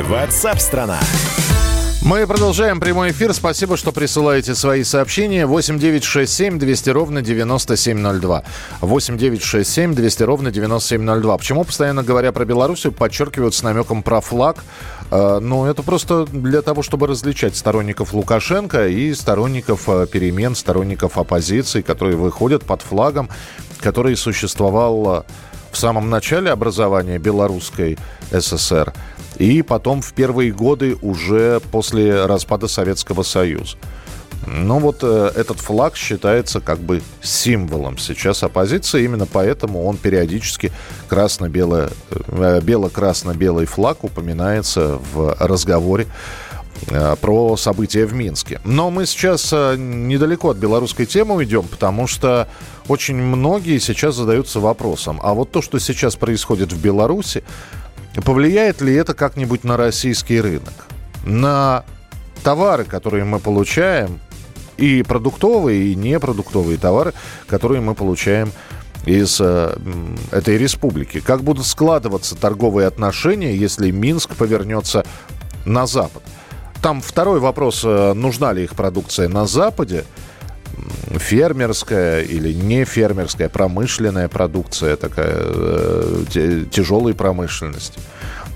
Ватсап-страна! 0.00 0.98
Мы 2.00 2.26
продолжаем 2.26 2.80
прямой 2.80 3.10
эфир. 3.10 3.34
Спасибо, 3.34 3.76
что 3.76 3.92
присылаете 3.92 4.54
свои 4.54 4.84
сообщения. 4.84 5.46
8 5.46 5.78
9 5.78 6.02
6 6.02 6.32
7 6.32 6.58
200 6.58 6.90
ровно 6.90 7.20
9702. 7.20 8.42
8 8.80 9.18
9 9.18 9.42
6 9.42 9.70
7 9.70 9.94
200 9.94 10.22
ровно 10.22 10.50
9702. 10.50 11.36
Почему, 11.36 11.64
постоянно 11.64 12.02
говоря 12.02 12.32
про 12.32 12.46
Белоруссию, 12.46 12.92
подчеркивают 12.94 13.54
с 13.54 13.62
намеком 13.62 14.02
про 14.02 14.22
флаг? 14.22 14.64
Э, 15.10 15.40
Ну, 15.42 15.66
это 15.66 15.82
просто 15.82 16.24
для 16.24 16.62
того, 16.62 16.82
чтобы 16.82 17.06
различать 17.06 17.54
сторонников 17.54 18.14
Лукашенко 18.14 18.88
и 18.88 19.12
сторонников 19.12 19.88
э, 19.88 20.06
перемен, 20.10 20.54
сторонников 20.54 21.18
оппозиции, 21.18 21.82
которые 21.82 22.16
выходят 22.16 22.64
под 22.64 22.80
флагом, 22.80 23.28
который 23.80 24.16
существовал 24.16 25.18
э, 25.18 25.22
в 25.70 25.76
самом 25.76 26.08
начале 26.08 26.50
образования 26.50 27.18
Белорусской 27.18 27.98
ССР 28.30 28.94
и 29.38 29.62
потом 29.62 30.02
в 30.02 30.12
первые 30.12 30.52
годы 30.52 30.96
уже 31.02 31.60
после 31.70 32.26
распада 32.26 32.68
Советского 32.68 33.22
Союза. 33.22 33.76
Ну 34.46 34.80
вот 34.80 34.98
э, 35.02 35.30
этот 35.36 35.60
флаг 35.60 35.96
считается 35.96 36.60
как 36.60 36.78
бы 36.80 37.02
символом 37.22 37.96
сейчас 37.98 38.42
оппозиции, 38.42 39.04
именно 39.04 39.26
поэтому 39.26 39.84
он 39.84 39.96
периодически 39.96 40.72
красно-бело, 41.08 41.90
э, 42.10 42.60
бело-красно-белый 42.60 43.66
флаг 43.66 44.02
упоминается 44.02 44.98
в 45.12 45.36
разговоре 45.38 46.08
э, 46.88 47.14
про 47.20 47.56
события 47.56 48.04
в 48.04 48.14
Минске. 48.14 48.60
Но 48.64 48.90
мы 48.90 49.06
сейчас 49.06 49.48
э, 49.52 49.76
недалеко 49.78 50.50
от 50.50 50.56
белорусской 50.56 51.06
темы 51.06 51.36
уйдем, 51.36 51.62
потому 51.62 52.08
что 52.08 52.48
очень 52.88 53.16
многие 53.16 53.78
сейчас 53.78 54.16
задаются 54.16 54.58
вопросом, 54.58 55.20
а 55.22 55.34
вот 55.34 55.52
то, 55.52 55.62
что 55.62 55.78
сейчас 55.78 56.16
происходит 56.16 56.72
в 56.72 56.82
Беларуси, 56.82 57.44
повлияет 58.20 58.80
ли 58.80 58.94
это 58.94 59.14
как-нибудь 59.14 59.64
на 59.64 59.76
российский 59.76 60.40
рынок? 60.40 60.74
На 61.24 61.84
товары, 62.42 62.84
которые 62.84 63.24
мы 63.24 63.38
получаем, 63.38 64.20
и 64.76 65.02
продуктовые, 65.02 65.92
и 65.92 65.94
непродуктовые 65.94 66.78
товары, 66.78 67.12
которые 67.46 67.80
мы 67.80 67.94
получаем 67.94 68.52
из 69.04 69.40
э, 69.40 69.76
этой 70.30 70.58
республики. 70.58 71.20
Как 71.20 71.42
будут 71.42 71.66
складываться 71.66 72.36
торговые 72.36 72.86
отношения, 72.86 73.54
если 73.54 73.90
Минск 73.90 74.34
повернется 74.34 75.04
на 75.64 75.86
Запад? 75.86 76.22
Там 76.80 77.00
второй 77.00 77.38
вопрос, 77.40 77.82
э, 77.84 78.12
нужна 78.14 78.52
ли 78.52 78.64
их 78.64 78.74
продукция 78.74 79.28
на 79.28 79.46
Западе, 79.46 80.04
фермерская 81.18 82.22
или 82.22 82.52
не 82.52 82.84
фермерская, 82.84 83.48
промышленная 83.48 84.28
продукция, 84.28 84.96
такая 84.96 85.34
э, 85.34 86.64
тяжелой 86.70 87.14
промышленности. 87.14 88.00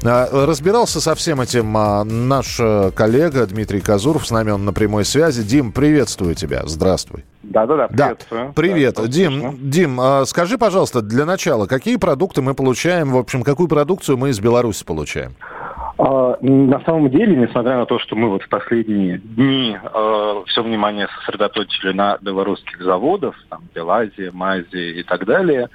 А, 0.05 0.47
Разбирался 0.47 1.01
со 1.01 1.15
всем 1.15 1.41
этим 1.41 1.77
а, 1.77 2.05
наш 2.05 2.59
э, 2.61 2.91
коллега 2.95 3.47
Дмитрий 3.47 3.81
Казуров, 3.81 4.27
с 4.27 4.31
нами 4.31 4.51
он 4.51 4.65
на 4.65 4.73
прямой 4.73 5.05
связи. 5.05 5.43
Дим, 5.43 5.73
приветствую 5.73 6.35
тебя, 6.35 6.63
здравствуй. 6.67 7.25
Да-да-да, 7.43 7.89
Да, 7.91 8.09
приветствую. 8.09 8.53
привет. 8.55 8.95
Да, 8.97 9.07
Дим. 9.07 9.59
Дим, 9.71 10.01
а, 10.01 10.25
скажи, 10.27 10.59
пожалуйста, 10.59 11.01
для 11.01 11.25
начала, 11.25 11.67
какие 11.67 11.97
продукты 11.97 12.43
мы 12.43 12.55
получаем, 12.55 13.13
в 13.13 13.17
общем, 13.17 13.43
какую 13.43 13.69
продукцию 13.69 14.19
мы 14.19 14.31
из 14.31 14.39
Беларуси 14.41 14.85
получаем? 14.85 15.35
А, 15.99 16.37
На 16.41 16.81
самом 16.81 17.11
деле, 17.11 17.37
несмотря 17.37 17.77
на 17.77 17.87
то, 17.87 17.99
что 17.99 18.17
мы 18.17 18.29
вот 18.29 18.43
в 18.43 18.49
последние 18.49 19.19
дни 19.19 19.79
все 20.47 20.63
внимание 20.63 21.09
сосредоточили 21.19 21.93
на 21.93 22.19
белорусских 22.21 22.81
заводах, 22.83 23.35
там, 23.49 23.63
Белазе, 23.75 24.31
Мазе 24.33 25.01
и 25.01 25.03
так 25.03 25.25
далее, 25.25 25.69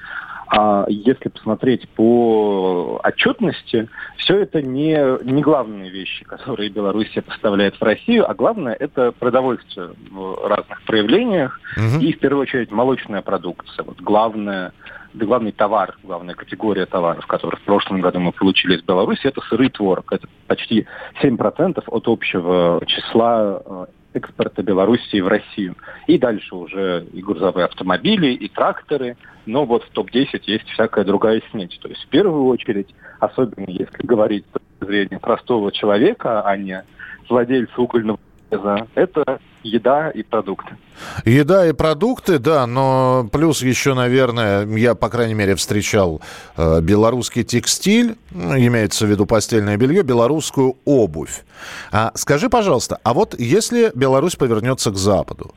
а 0.53 0.83
если 0.89 1.29
посмотреть 1.29 1.87
по 1.89 2.99
отчетности, 3.05 3.87
все 4.17 4.41
это 4.41 4.61
не, 4.61 4.99
не 5.23 5.41
главные 5.41 5.89
вещи, 5.89 6.25
которые 6.25 6.69
Белоруссия 6.69 7.21
поставляет 7.21 7.75
в 7.75 7.81
Россию, 7.81 8.29
а 8.29 8.33
главное 8.33 8.73
это 8.73 9.13
продовольствие 9.13 9.91
в 10.11 10.45
разных 10.45 10.81
проявлениях 10.83 11.57
и 12.01 12.11
в 12.11 12.19
первую 12.19 12.41
очередь 12.41 12.69
молочная 12.69 13.21
продукция. 13.21 13.85
Вот 13.85 14.01
главное 14.01 14.73
да 15.13 15.25
главный 15.25 15.51
товар, 15.51 15.97
главная 16.03 16.35
категория 16.35 16.85
товаров, 16.85 17.25
которые 17.27 17.59
в 17.59 17.63
прошлом 17.63 18.01
году 18.01 18.19
мы 18.19 18.31
получили 18.31 18.77
из 18.77 18.83
Беларуси, 18.83 19.27
это 19.27 19.41
сырый 19.41 19.69
творог. 19.69 20.11
Это 20.11 20.27
почти 20.47 20.87
7% 21.21 21.83
от 21.85 22.07
общего 22.07 22.81
числа 22.85 23.61
э, 23.65 23.85
экспорта 24.13 24.63
Белоруссии 24.63 25.19
в 25.19 25.27
Россию. 25.27 25.75
И 26.07 26.17
дальше 26.17 26.55
уже 26.55 27.05
и 27.11 27.21
грузовые 27.21 27.65
автомобили, 27.65 28.27
и 28.27 28.47
тракторы. 28.47 29.17
Но 29.45 29.65
вот 29.65 29.83
в 29.83 29.89
топ-10 29.89 30.41
есть 30.45 30.67
всякая 30.69 31.03
другая 31.03 31.41
снеть. 31.51 31.77
То 31.81 31.89
есть 31.89 32.03
в 32.03 32.07
первую 32.07 32.45
очередь, 32.45 32.93
особенно 33.19 33.69
если 33.69 34.05
говорить 34.05 34.45
с 34.47 34.53
точки 34.53 34.91
зрения 34.91 35.19
простого 35.19 35.71
человека, 35.71 36.41
а 36.41 36.57
не 36.57 36.83
владельца 37.29 37.81
угольного 37.81 38.19
железа, 38.49 38.87
это 38.95 39.39
еда 39.63 40.09
и 40.09 40.23
продукты. 40.23 40.77
Еда 41.25 41.67
и 41.67 41.73
продукты, 41.73 42.39
да, 42.39 42.67
но 42.67 43.27
плюс 43.31 43.61
еще, 43.61 43.93
наверное, 43.93 44.65
я, 44.65 44.95
по 44.95 45.09
крайней 45.09 45.33
мере, 45.33 45.55
встречал 45.55 46.21
э, 46.57 46.81
белорусский 46.81 47.43
текстиль, 47.43 48.17
имеется 48.31 49.05
в 49.05 49.09
виду 49.09 49.25
постельное 49.25 49.77
белье, 49.77 50.03
белорусскую 50.03 50.77
обувь. 50.85 51.43
А, 51.91 52.11
скажи, 52.15 52.49
пожалуйста, 52.49 52.99
а 53.03 53.13
вот 53.13 53.39
если 53.39 53.91
Беларусь 53.95 54.35
повернется 54.35 54.91
к 54.91 54.97
Западу, 54.97 55.53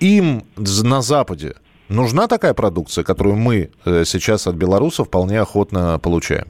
им 0.00 0.44
на 0.56 1.02
Западе 1.02 1.54
Нужна 1.90 2.28
такая 2.28 2.54
продукция, 2.54 3.02
которую 3.02 3.34
мы 3.34 3.70
э, 3.84 4.04
сейчас 4.04 4.46
от 4.46 4.54
белорусов 4.54 5.08
вполне 5.08 5.40
охотно 5.40 5.98
получаем? 5.98 6.46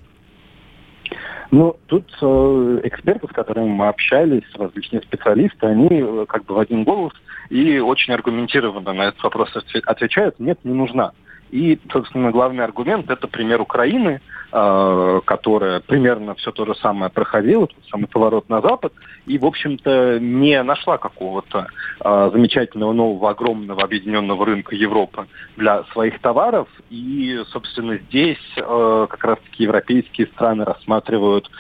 Ну, 1.51 1.77
тут 1.87 2.07
э, 2.23 2.81
эксперты, 2.85 3.27
с 3.27 3.33
которыми 3.33 3.69
мы 3.69 3.89
общались, 3.89 4.45
различные 4.55 5.03
специалисты, 5.03 5.67
они 5.67 5.89
э, 5.91 6.27
как 6.29 6.45
бы 6.45 6.55
в 6.55 6.59
один 6.61 6.85
голос 6.85 7.13
и 7.49 7.81
очень 7.81 8.15
аргументированно 8.15 8.93
на 8.93 9.09
этот 9.09 9.23
вопрос 9.25 9.51
отвечают, 9.85 10.39
нет, 10.39 10.61
не 10.65 10.73
нужна. 10.73 11.13
И, 11.51 11.81
собственно, 11.93 12.31
главный 12.31 12.63
аргумент– 12.63 13.11
это 13.11 13.27
пример 13.27 13.61
Украины, 13.61 14.21
э, 14.53 15.21
которая 15.25 15.81
примерно 15.81 16.35
все 16.37 16.53
то 16.53 16.65
же 16.65 16.77
самое 16.77 17.11
проходила, 17.11 17.67
тот 17.67 17.85
самый 17.91 18.07
поворот 18.07 18.49
на 18.49 18.61
Запад, 18.61 18.93
и, 19.27 19.37
в 19.37 19.45
общем-то, 19.45 20.21
не 20.21 20.63
нашла 20.63 20.99
какого-то 20.99 21.67
э, 22.01 22.31
замечательного 22.33 22.93
нового 22.93 23.31
огромного 23.31 23.83
объединенного 23.83 24.47
рынка 24.47 24.77
Европы 24.77 25.27
для 25.57 25.83
своих 25.93 26.21
товаров. 26.21 26.69
И, 26.89 27.43
собственно, 27.49 27.99
здесь 27.99 28.39
э, 28.57 29.07
как 29.11 29.25
раз-таки 29.25 29.65
европейские 29.65 30.29
страны 30.29 30.65
рассматривают 30.65 31.51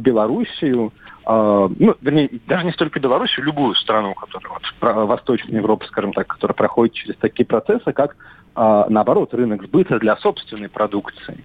Белоруссию, 0.00 0.92
ну, 1.26 1.96
вернее, 2.02 2.28
даже 2.46 2.66
не 2.66 2.72
столько 2.72 3.00
Белоруссию, 3.00 3.46
любую 3.46 3.74
страну, 3.76 4.12
которая 4.12 4.52
вот, 4.52 5.06
Восточная 5.08 5.56
Европа, 5.56 5.86
скажем 5.86 6.12
так, 6.12 6.26
которая 6.26 6.54
проходит 6.54 6.92
через 6.92 7.16
такие 7.16 7.46
процессы, 7.46 7.94
как 7.94 8.14
а, 8.14 8.16
наоборот, 8.56 9.34
рынок 9.34 9.64
сбыта 9.64 9.98
для 9.98 10.16
собственной 10.16 10.68
продукции. 10.68 11.44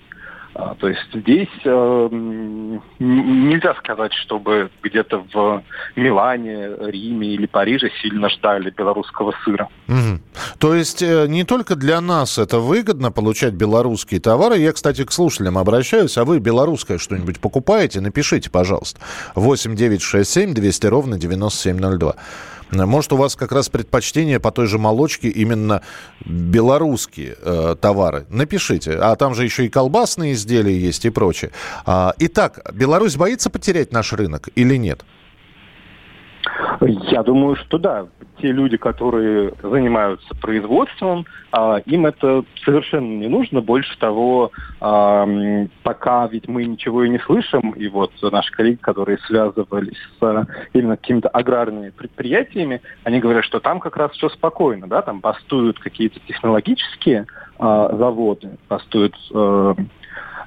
А, 0.55 0.75
то 0.75 0.89
есть 0.89 1.01
здесь 1.13 1.47
э, 1.63 2.09
нельзя 2.99 3.75
сказать, 3.75 4.11
чтобы 4.13 4.69
где-то 4.81 5.23
в 5.31 5.63
Милане, 5.95 6.71
Риме 6.89 7.29
или 7.29 7.45
Париже 7.45 7.89
сильно 8.01 8.29
ждали 8.29 8.71
белорусского 8.71 9.33
сыра. 9.45 9.69
Угу. 9.87 10.19
То 10.57 10.73
есть 10.73 11.03
э, 11.03 11.27
не 11.27 11.43
только 11.43 11.75
для 11.75 12.01
нас 12.01 12.37
это 12.37 12.59
выгодно 12.59 13.11
получать 13.11 13.53
белорусские 13.53 14.19
товары. 14.19 14.57
Я, 14.57 14.73
кстати, 14.73 15.05
к 15.05 15.11
слушателям 15.11 15.57
обращаюсь. 15.57 16.17
А 16.17 16.25
вы 16.25 16.39
белорусское 16.39 16.97
что-нибудь 16.97 17.39
покупаете? 17.39 18.01
Напишите, 18.01 18.49
пожалуйста. 18.49 18.99
8 19.35 19.75
9 19.75 20.01
6 20.01 20.29
7 20.29 20.53
200 20.53 20.87
ровно 20.87 21.17
9702. 21.17 22.15
Может, 22.71 23.13
у 23.13 23.17
вас 23.17 23.35
как 23.35 23.51
раз 23.51 23.69
предпочтение 23.69 24.39
по 24.39 24.51
той 24.51 24.67
же 24.67 24.77
молочке 24.77 25.29
именно 25.29 25.81
белорусские 26.25 27.35
э, 27.41 27.75
товары? 27.79 28.25
Напишите. 28.29 28.93
А 28.93 29.15
там 29.15 29.33
же 29.33 29.43
еще 29.43 29.65
и 29.65 29.69
колбасные 29.69 30.33
изделия 30.33 30.77
есть 30.77 31.05
и 31.05 31.09
прочее. 31.09 31.51
А, 31.85 32.13
итак, 32.19 32.71
Беларусь 32.73 33.15
боится 33.15 33.49
потерять 33.49 33.91
наш 33.91 34.13
рынок 34.13 34.49
или 34.55 34.75
нет? 34.75 35.03
Я 36.81 37.23
думаю, 37.23 37.55
что 37.55 37.77
да. 37.77 38.07
Те 38.41 38.53
люди, 38.53 38.77
которые 38.77 39.53
занимаются 39.61 40.33
производством, 40.35 41.25
а, 41.51 41.81
им 41.85 42.05
это 42.05 42.45
совершенно 42.63 43.19
не 43.19 43.27
нужно. 43.27 43.59
Больше 43.59 43.97
того, 43.99 44.51
а, 44.79 45.27
пока 45.83 46.27
ведь 46.27 46.47
мы 46.47 46.63
ничего 46.65 47.03
и 47.03 47.09
не 47.09 47.19
слышим, 47.19 47.71
и 47.71 47.87
вот 47.89 48.11
наши 48.21 48.51
коллеги, 48.53 48.77
которые 48.77 49.17
связывались 49.19 49.97
с 50.19 50.47
именно 50.73 50.95
какими-то 50.95 51.27
аграрными 51.27 51.89
предприятиями, 51.89 52.81
они 53.03 53.19
говорят, 53.19 53.43
что 53.43 53.59
там 53.59 53.81
как 53.81 53.97
раз 53.97 54.11
все 54.11 54.29
спокойно, 54.29 54.87
да, 54.87 55.01
там 55.01 55.19
бастуют 55.19 55.79
какие-то 55.79 56.19
технологические 56.27 57.25
а, 57.57 57.93
заводы, 57.95 58.51
бастуют 58.69 59.15
э, 59.33 59.75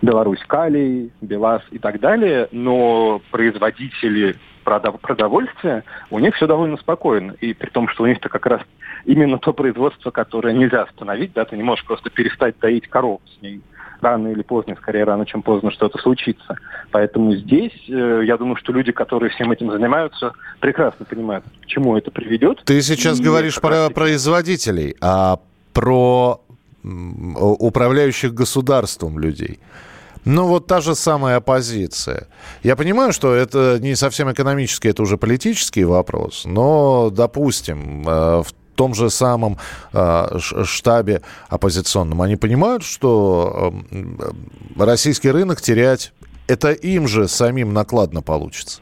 Беларусь 0.01 0.43
Калий, 0.47 1.13
Белаз 1.21 1.63
и 1.71 1.79
так 1.79 2.01
далее, 2.01 2.49
но 2.53 3.21
производители 3.31 4.37
продовольствия, 4.63 5.85
у 6.11 6.19
них 6.19 6.35
все 6.35 6.47
довольно 6.47 6.77
спокойно. 6.77 7.33
И 7.41 7.55
при 7.55 7.71
том, 7.71 7.89
что 7.89 8.05
у 8.05 8.07
них-то 8.07 8.29
как 8.29 8.47
раз 8.47 8.63
именно 9.05 9.39
то 9.39 9.53
производство, 9.53 10.11
которое 10.11 10.55
нельзя 10.55 10.83
остановить, 10.83 11.33
да, 11.33 11.45
ты 11.45 11.57
не 11.57 11.63
можешь 11.63 11.85
просто 11.85 12.11
перестать 12.11 12.59
доить 12.59 12.89
коров 12.89 13.21
с 13.39 13.43
ней 13.43 13.61
рано 14.03 14.29
или 14.29 14.43
поздно, 14.43 14.75
скорее 14.77 15.05
рано, 15.05 15.25
чем 15.25 15.43
поздно 15.43 15.71
что-то 15.71 15.99
случится. 15.99 16.57
Поэтому 16.91 17.35
здесь, 17.35 17.73
э, 17.89 18.23
я 18.25 18.37
думаю, 18.37 18.57
что 18.57 18.73
люди, 18.73 18.93
которые 18.93 19.31
всем 19.31 19.53
этим 19.53 19.71
занимаются, 19.71 20.33
прекрасно 20.61 21.07
понимают, 21.07 21.45
к 21.63 21.67
чему 21.67 21.97
это 21.97 22.11
приведет. 22.11 22.63
Ты 22.65 22.83
сейчас 22.83 23.21
и 23.21 23.23
говоришь 23.23 23.61
про 23.61 23.91
производителей, 23.91 24.97
а 25.01 25.39
про 25.73 26.41
управляющих 26.83 28.35
государством 28.35 29.19
людей. 29.19 29.61
Ну, 30.25 30.47
вот 30.47 30.67
та 30.67 30.81
же 30.81 30.95
самая 30.95 31.37
оппозиция. 31.37 32.29
Я 32.63 32.77
понимаю, 32.77 33.13
что 33.13 33.35
это 33.35 33.79
не 33.81 33.97
совсем 33.97 34.31
экономический, 34.31 34.89
это 34.89 35.03
уже 35.03 35.17
политический 35.17 35.85
вопрос, 35.85 36.45
но, 36.45 37.11
допустим, 37.11 38.07
э, 38.07 38.43
в 38.43 38.53
том 38.77 38.95
же 38.95 39.11
самом 39.11 39.59
э, 39.93 40.39
штабе 40.39 41.23
оппозиционном, 41.49 42.23
они 42.23 42.37
понимают, 42.37 42.85
что 42.85 43.75
э, 43.91 44.85
российский 44.85 45.31
рынок 45.31 45.61
терять, 45.61 46.13
это 46.47 46.71
им 46.71 47.09
же 47.09 47.29
самим 47.29 47.73
накладно 47.73 48.23
получится? 48.23 48.81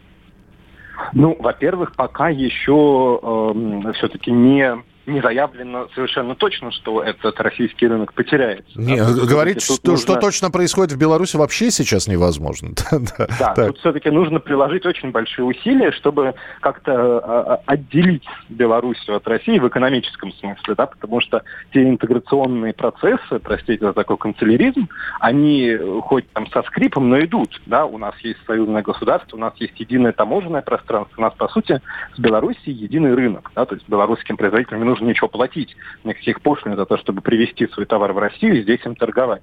Ну, 1.13 1.37
во-первых, 1.39 1.95
пока 1.97 2.29
еще 2.29 3.19
э, 3.23 3.93
все-таки 3.95 4.31
не 4.31 4.77
не 5.07 5.21
заявлено 5.21 5.89
совершенно 5.95 6.35
точно, 6.35 6.71
что 6.73 7.03
этот 7.03 7.41
российский 7.41 7.87
рынок 7.87 8.13
потеряется. 8.13 8.79
Не, 8.79 8.97
да, 8.97 9.27
говорить, 9.27 9.63
что, 9.63 9.75
нужно... 9.85 9.97
что 9.97 10.17
точно 10.21 10.51
происходит 10.51 10.93
в 10.93 10.99
Беларуси, 10.99 11.37
вообще 11.37 11.71
сейчас 11.71 12.07
невозможно. 12.07 12.71
да, 13.39 13.55
тут 13.55 13.79
все-таки 13.79 14.11
нужно 14.11 14.41
приложить 14.41 14.87
очень 14.87 15.11
большие 15.11 15.45
усилия, 15.45 15.93
чтобы 15.93 16.35
как-то 16.61 16.93
а, 16.93 17.55
а, 17.55 17.61
отделить 17.67 18.27
Белоруссию 18.49 19.17
от 19.17 19.27
России 19.27 19.59
в 19.59 19.69
экономическом 19.69 20.33
смысле, 20.33 20.75
да, 20.75 20.87
потому 20.87 21.21
что 21.21 21.43
те 21.73 21.83
интеграционные 21.83 22.73
процессы, 22.73 23.39
простите 23.43 23.85
за 23.85 23.93
такой 23.93 24.19
канцеляризм, 24.19 24.89
они 25.21 25.77
хоть 26.03 26.31
там 26.33 26.47
со 26.51 26.63
скрипом, 26.63 27.09
но 27.09 27.21
идут. 27.21 27.61
Да? 27.67 27.87
У 27.87 27.99
нас 27.99 28.15
есть 28.21 28.41
союзное 28.47 28.83
государство, 28.83 29.37
у 29.37 29.41
нас 29.41 29.55
есть 29.57 29.79
единое 29.79 30.13
таможенное 30.13 30.63
пространство, 30.63 31.15
у 31.19 31.23
нас, 31.23 31.35
по 31.35 31.49
сути, 31.49 31.81
с 32.15 32.19
Белоруссией 32.19 32.77
единый 32.77 33.15
рынок. 33.15 33.51
Да? 33.55 33.65
То 33.65 33.75
есть 33.75 33.89
белорусским 33.89 34.37
производителям 34.37 34.83
нужно 34.91 35.09
ничего 35.09 35.29
платить, 35.29 35.77
никаких 36.05 36.41
пошлин 36.41 36.77
за 36.77 36.85
то, 36.85 36.99
чтобы 36.99 37.21
привезти 37.21 37.67
свой 37.69 37.87
товар 37.87 38.13
в 38.13 38.19
Россию 38.19 38.59
и 38.59 38.63
здесь 38.63 38.81
им 38.85 38.95
торговать. 38.95 39.43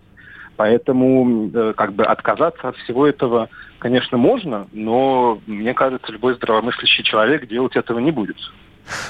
Поэтому 0.58 1.50
э, 1.54 1.74
как 1.78 1.94
бы 1.94 2.04
отказаться 2.04 2.70
от 2.70 2.76
всего 2.78 3.06
этого, 3.08 3.48
конечно, 3.80 4.18
можно, 4.18 4.68
но 4.74 5.40
мне 5.46 5.74
кажется, 5.74 6.12
любой 6.12 6.34
здравомыслящий 6.36 7.04
человек 7.04 7.48
делать 7.48 7.76
этого 7.76 8.00
не 8.00 8.12
будет. 8.12 8.38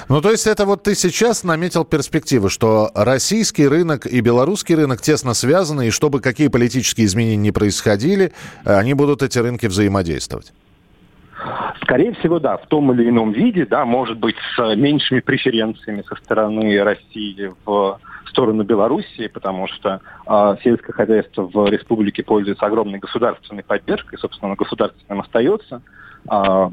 Ну, 0.08 0.20
то 0.20 0.30
есть 0.30 0.46
это 0.46 0.66
вот 0.66 0.82
ты 0.82 0.94
сейчас 0.94 1.44
наметил 1.44 1.84
перспективы, 1.84 2.50
что 2.50 2.90
российский 2.94 3.66
рынок 3.66 4.06
и 4.06 4.20
белорусский 4.20 4.74
рынок 4.74 5.00
тесно 5.00 5.34
связаны, 5.34 5.88
и 5.88 5.90
чтобы 5.90 6.20
какие 6.20 6.48
политические 6.48 7.06
изменения 7.06 7.36
не 7.36 7.52
происходили, 7.52 8.32
они 8.64 8.94
будут 8.94 9.22
эти 9.22 9.38
рынки 9.38 9.66
взаимодействовать. 9.66 10.52
Скорее 11.82 12.14
всего, 12.14 12.40
да, 12.40 12.56
в 12.56 12.66
том 12.66 12.92
или 12.92 13.08
ином 13.08 13.32
виде, 13.32 13.64
да, 13.64 13.84
может 13.84 14.18
быть, 14.18 14.36
с 14.56 14.74
меньшими 14.74 15.20
преференциями 15.20 16.02
со 16.08 16.16
стороны 16.16 16.82
России 16.82 17.52
в 17.64 17.98
сторону 18.26 18.64
Белоруссии, 18.64 19.28
потому 19.28 19.68
что 19.68 20.00
э, 20.26 20.56
сельское 20.62 20.92
хозяйство 20.92 21.42
в 21.42 21.68
республике 21.68 22.22
пользуется 22.22 22.66
огромной 22.66 22.98
государственной 22.98 23.62
поддержкой, 23.62 24.18
собственно, 24.18 24.54
государственным 24.54 25.20
остается. 25.20 25.82
Э, 26.30 26.68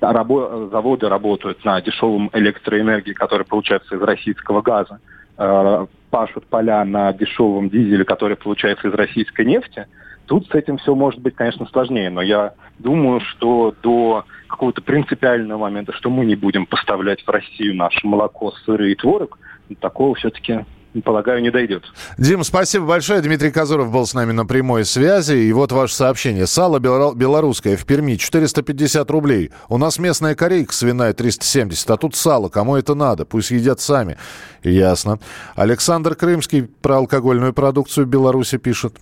рабо- 0.00 0.70
заводы 0.70 1.08
работают 1.08 1.64
на 1.64 1.80
дешевом 1.80 2.30
электроэнергии, 2.32 3.12
которая 3.12 3.44
получается 3.44 3.96
из 3.96 4.02
российского 4.02 4.62
газа, 4.62 5.00
э, 5.36 5.86
пашут 6.10 6.46
поля 6.46 6.84
на 6.84 7.12
дешевом 7.12 7.68
дизеле, 7.68 8.04
который 8.04 8.36
получается 8.36 8.88
из 8.88 8.94
российской 8.94 9.44
нефти. 9.44 9.86
Тут 10.28 10.46
с 10.46 10.54
этим 10.54 10.76
все 10.76 10.94
может 10.94 11.20
быть, 11.20 11.34
конечно, 11.34 11.66
сложнее, 11.66 12.10
но 12.10 12.20
я 12.20 12.52
думаю, 12.78 13.20
что 13.20 13.74
до 13.82 14.26
какого-то 14.46 14.82
принципиального 14.82 15.58
момента, 15.58 15.92
что 15.94 16.10
мы 16.10 16.26
не 16.26 16.36
будем 16.36 16.66
поставлять 16.66 17.22
в 17.22 17.30
Россию 17.30 17.74
наше 17.74 18.06
молоко, 18.06 18.52
сыры 18.64 18.92
и 18.92 18.94
творог, 18.94 19.38
такого 19.80 20.14
все-таки 20.14 20.66
полагаю, 21.04 21.42
не 21.42 21.50
дойдет. 21.50 21.84
Дим, 22.16 22.44
спасибо 22.44 22.86
большое. 22.86 23.20
Дмитрий 23.20 23.50
Казуров 23.50 23.92
был 23.92 24.06
с 24.06 24.14
нами 24.14 24.32
на 24.32 24.46
прямой 24.46 24.84
связи. 24.84 25.34
И 25.34 25.52
вот 25.52 25.72
ваше 25.72 25.94
сообщение. 25.94 26.46
Сало 26.46 26.78
белорусское 26.78 27.76
в 27.76 27.84
Перми 27.84 28.16
450 28.16 29.10
рублей. 29.10 29.50
У 29.68 29.78
нас 29.78 29.98
местная 29.98 30.34
корейка 30.34 30.72
свиная 30.72 31.12
370, 31.12 31.90
а 31.90 31.96
тут 31.96 32.16
сало. 32.16 32.48
Кому 32.48 32.76
это 32.76 32.94
надо? 32.94 33.24
Пусть 33.24 33.50
едят 33.50 33.80
сами. 33.80 34.16
Ясно. 34.62 35.20
Александр 35.54 36.14
Крымский 36.14 36.62
про 36.62 36.96
алкогольную 36.96 37.52
продукцию 37.52 38.06
в 38.06 38.08
Беларуси 38.08 38.58
пишет. 38.58 38.96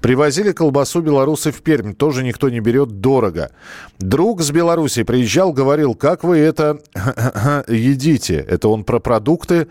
Привозили 0.00 0.52
колбасу 0.52 1.00
белорусы 1.00 1.52
в 1.52 1.62
Пермь. 1.62 1.94
Тоже 1.94 2.24
никто 2.24 2.48
не 2.48 2.60
берет 2.60 3.00
дорого. 3.00 3.50
Друг 3.98 4.42
с 4.42 4.50
Беларуси 4.50 5.02
приезжал, 5.02 5.52
говорил, 5.52 5.94
как 5.94 6.24
вы 6.24 6.38
это 6.38 6.80
едите. 7.68 8.36
Это 8.36 8.68
он 8.68 8.84
про 8.84 8.98
продукты 8.98 9.68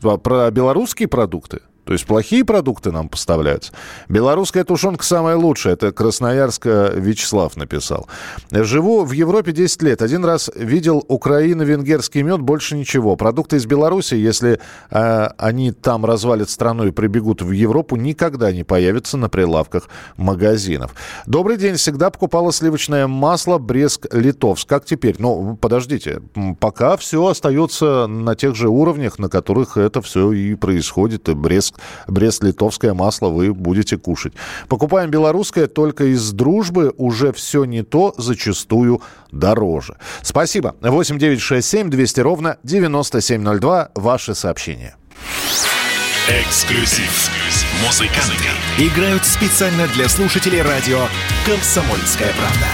про 0.00 0.50
белорусские 0.50 1.08
продукты? 1.08 1.60
То 1.90 1.94
есть 1.94 2.06
плохие 2.06 2.44
продукты 2.44 2.92
нам 2.92 3.08
поставляются. 3.08 3.72
Белорусская 4.08 4.62
тушенка 4.62 5.04
самая 5.04 5.34
лучшая. 5.34 5.72
Это 5.74 5.90
Красноярска 5.90 6.92
Вячеслав 6.94 7.56
написал. 7.56 8.06
Живу 8.52 9.04
в 9.04 9.10
Европе 9.10 9.50
10 9.50 9.82
лет. 9.82 10.00
Один 10.00 10.24
раз 10.24 10.52
видел 10.54 11.04
украино-венгерский 11.08 12.22
мед, 12.22 12.42
больше 12.42 12.76
ничего. 12.76 13.16
Продукты 13.16 13.56
из 13.56 13.66
Беларуси, 13.66 14.14
если 14.14 14.60
э, 14.92 15.28
они 15.36 15.72
там 15.72 16.04
развалят 16.04 16.48
страну 16.48 16.86
и 16.86 16.92
прибегут 16.92 17.42
в 17.42 17.50
Европу, 17.50 17.96
никогда 17.96 18.52
не 18.52 18.62
появятся 18.62 19.16
на 19.16 19.28
прилавках 19.28 19.88
магазинов. 20.16 20.94
Добрый 21.26 21.56
день. 21.56 21.74
Всегда 21.74 22.10
покупала 22.10 22.52
сливочное 22.52 23.08
масло 23.08 23.58
Брест-Литовск. 23.58 24.68
Как 24.68 24.84
теперь? 24.84 25.16
Ну, 25.18 25.58
подождите. 25.60 26.22
Пока 26.60 26.96
все 26.96 27.26
остается 27.26 28.06
на 28.06 28.36
тех 28.36 28.54
же 28.54 28.68
уровнях, 28.68 29.18
на 29.18 29.28
которых 29.28 29.76
это 29.76 30.00
все 30.00 30.30
и 30.30 30.54
происходит. 30.54 31.28
И 31.28 31.34
Брест, 31.34 31.79
Брест-Литовское 32.08 32.94
масло 32.94 33.28
вы 33.28 33.52
будете 33.52 33.96
кушать. 33.96 34.32
Покупаем 34.68 35.10
белорусское 35.10 35.66
только 35.66 36.04
из 36.04 36.32
дружбы. 36.32 36.92
Уже 36.96 37.32
все 37.32 37.64
не 37.64 37.82
то, 37.82 38.14
зачастую 38.16 39.02
дороже. 39.30 39.96
Спасибо. 40.22 40.76
8 40.80 41.18
9 41.18 41.40
6 41.40 41.68
7 41.68 41.90
200 41.90 42.20
ровно 42.20 42.58
9702. 42.62 43.90
Ваши 43.94 44.34
сообщения. 44.34 44.96
Эксклюзив. 46.28 47.30
Музыканты 47.84 48.34
играют 48.78 49.24
специально 49.24 49.88
для 49.88 50.08
слушателей 50.08 50.62
радио 50.62 51.00
«Комсомольская 51.44 52.32
правда». 52.34 52.66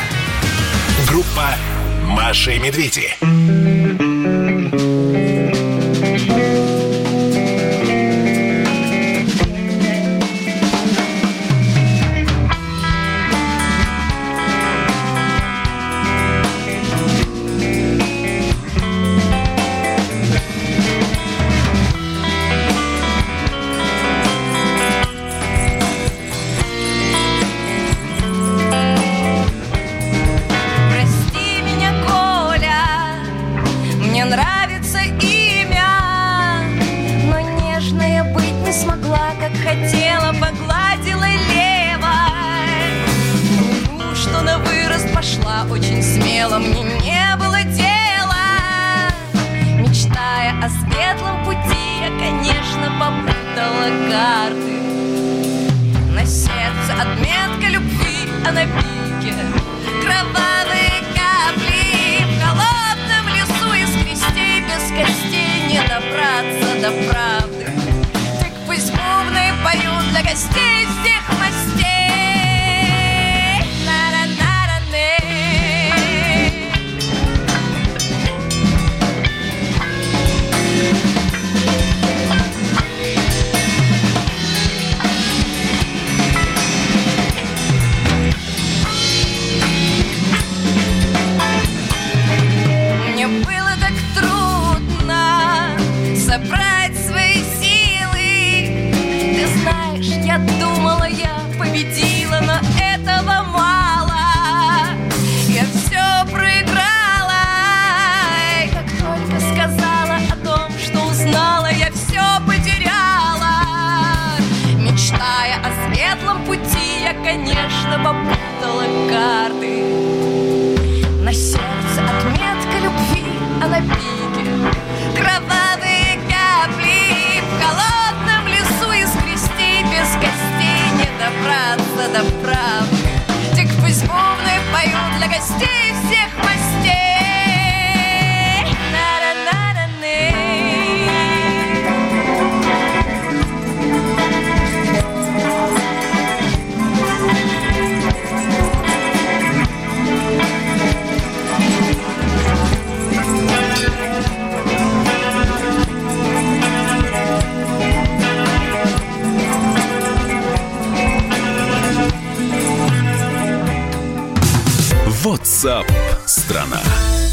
Группа 1.09 1.55
«Маша 2.07 2.51
и 2.51 2.59
медведи». 2.59 4.06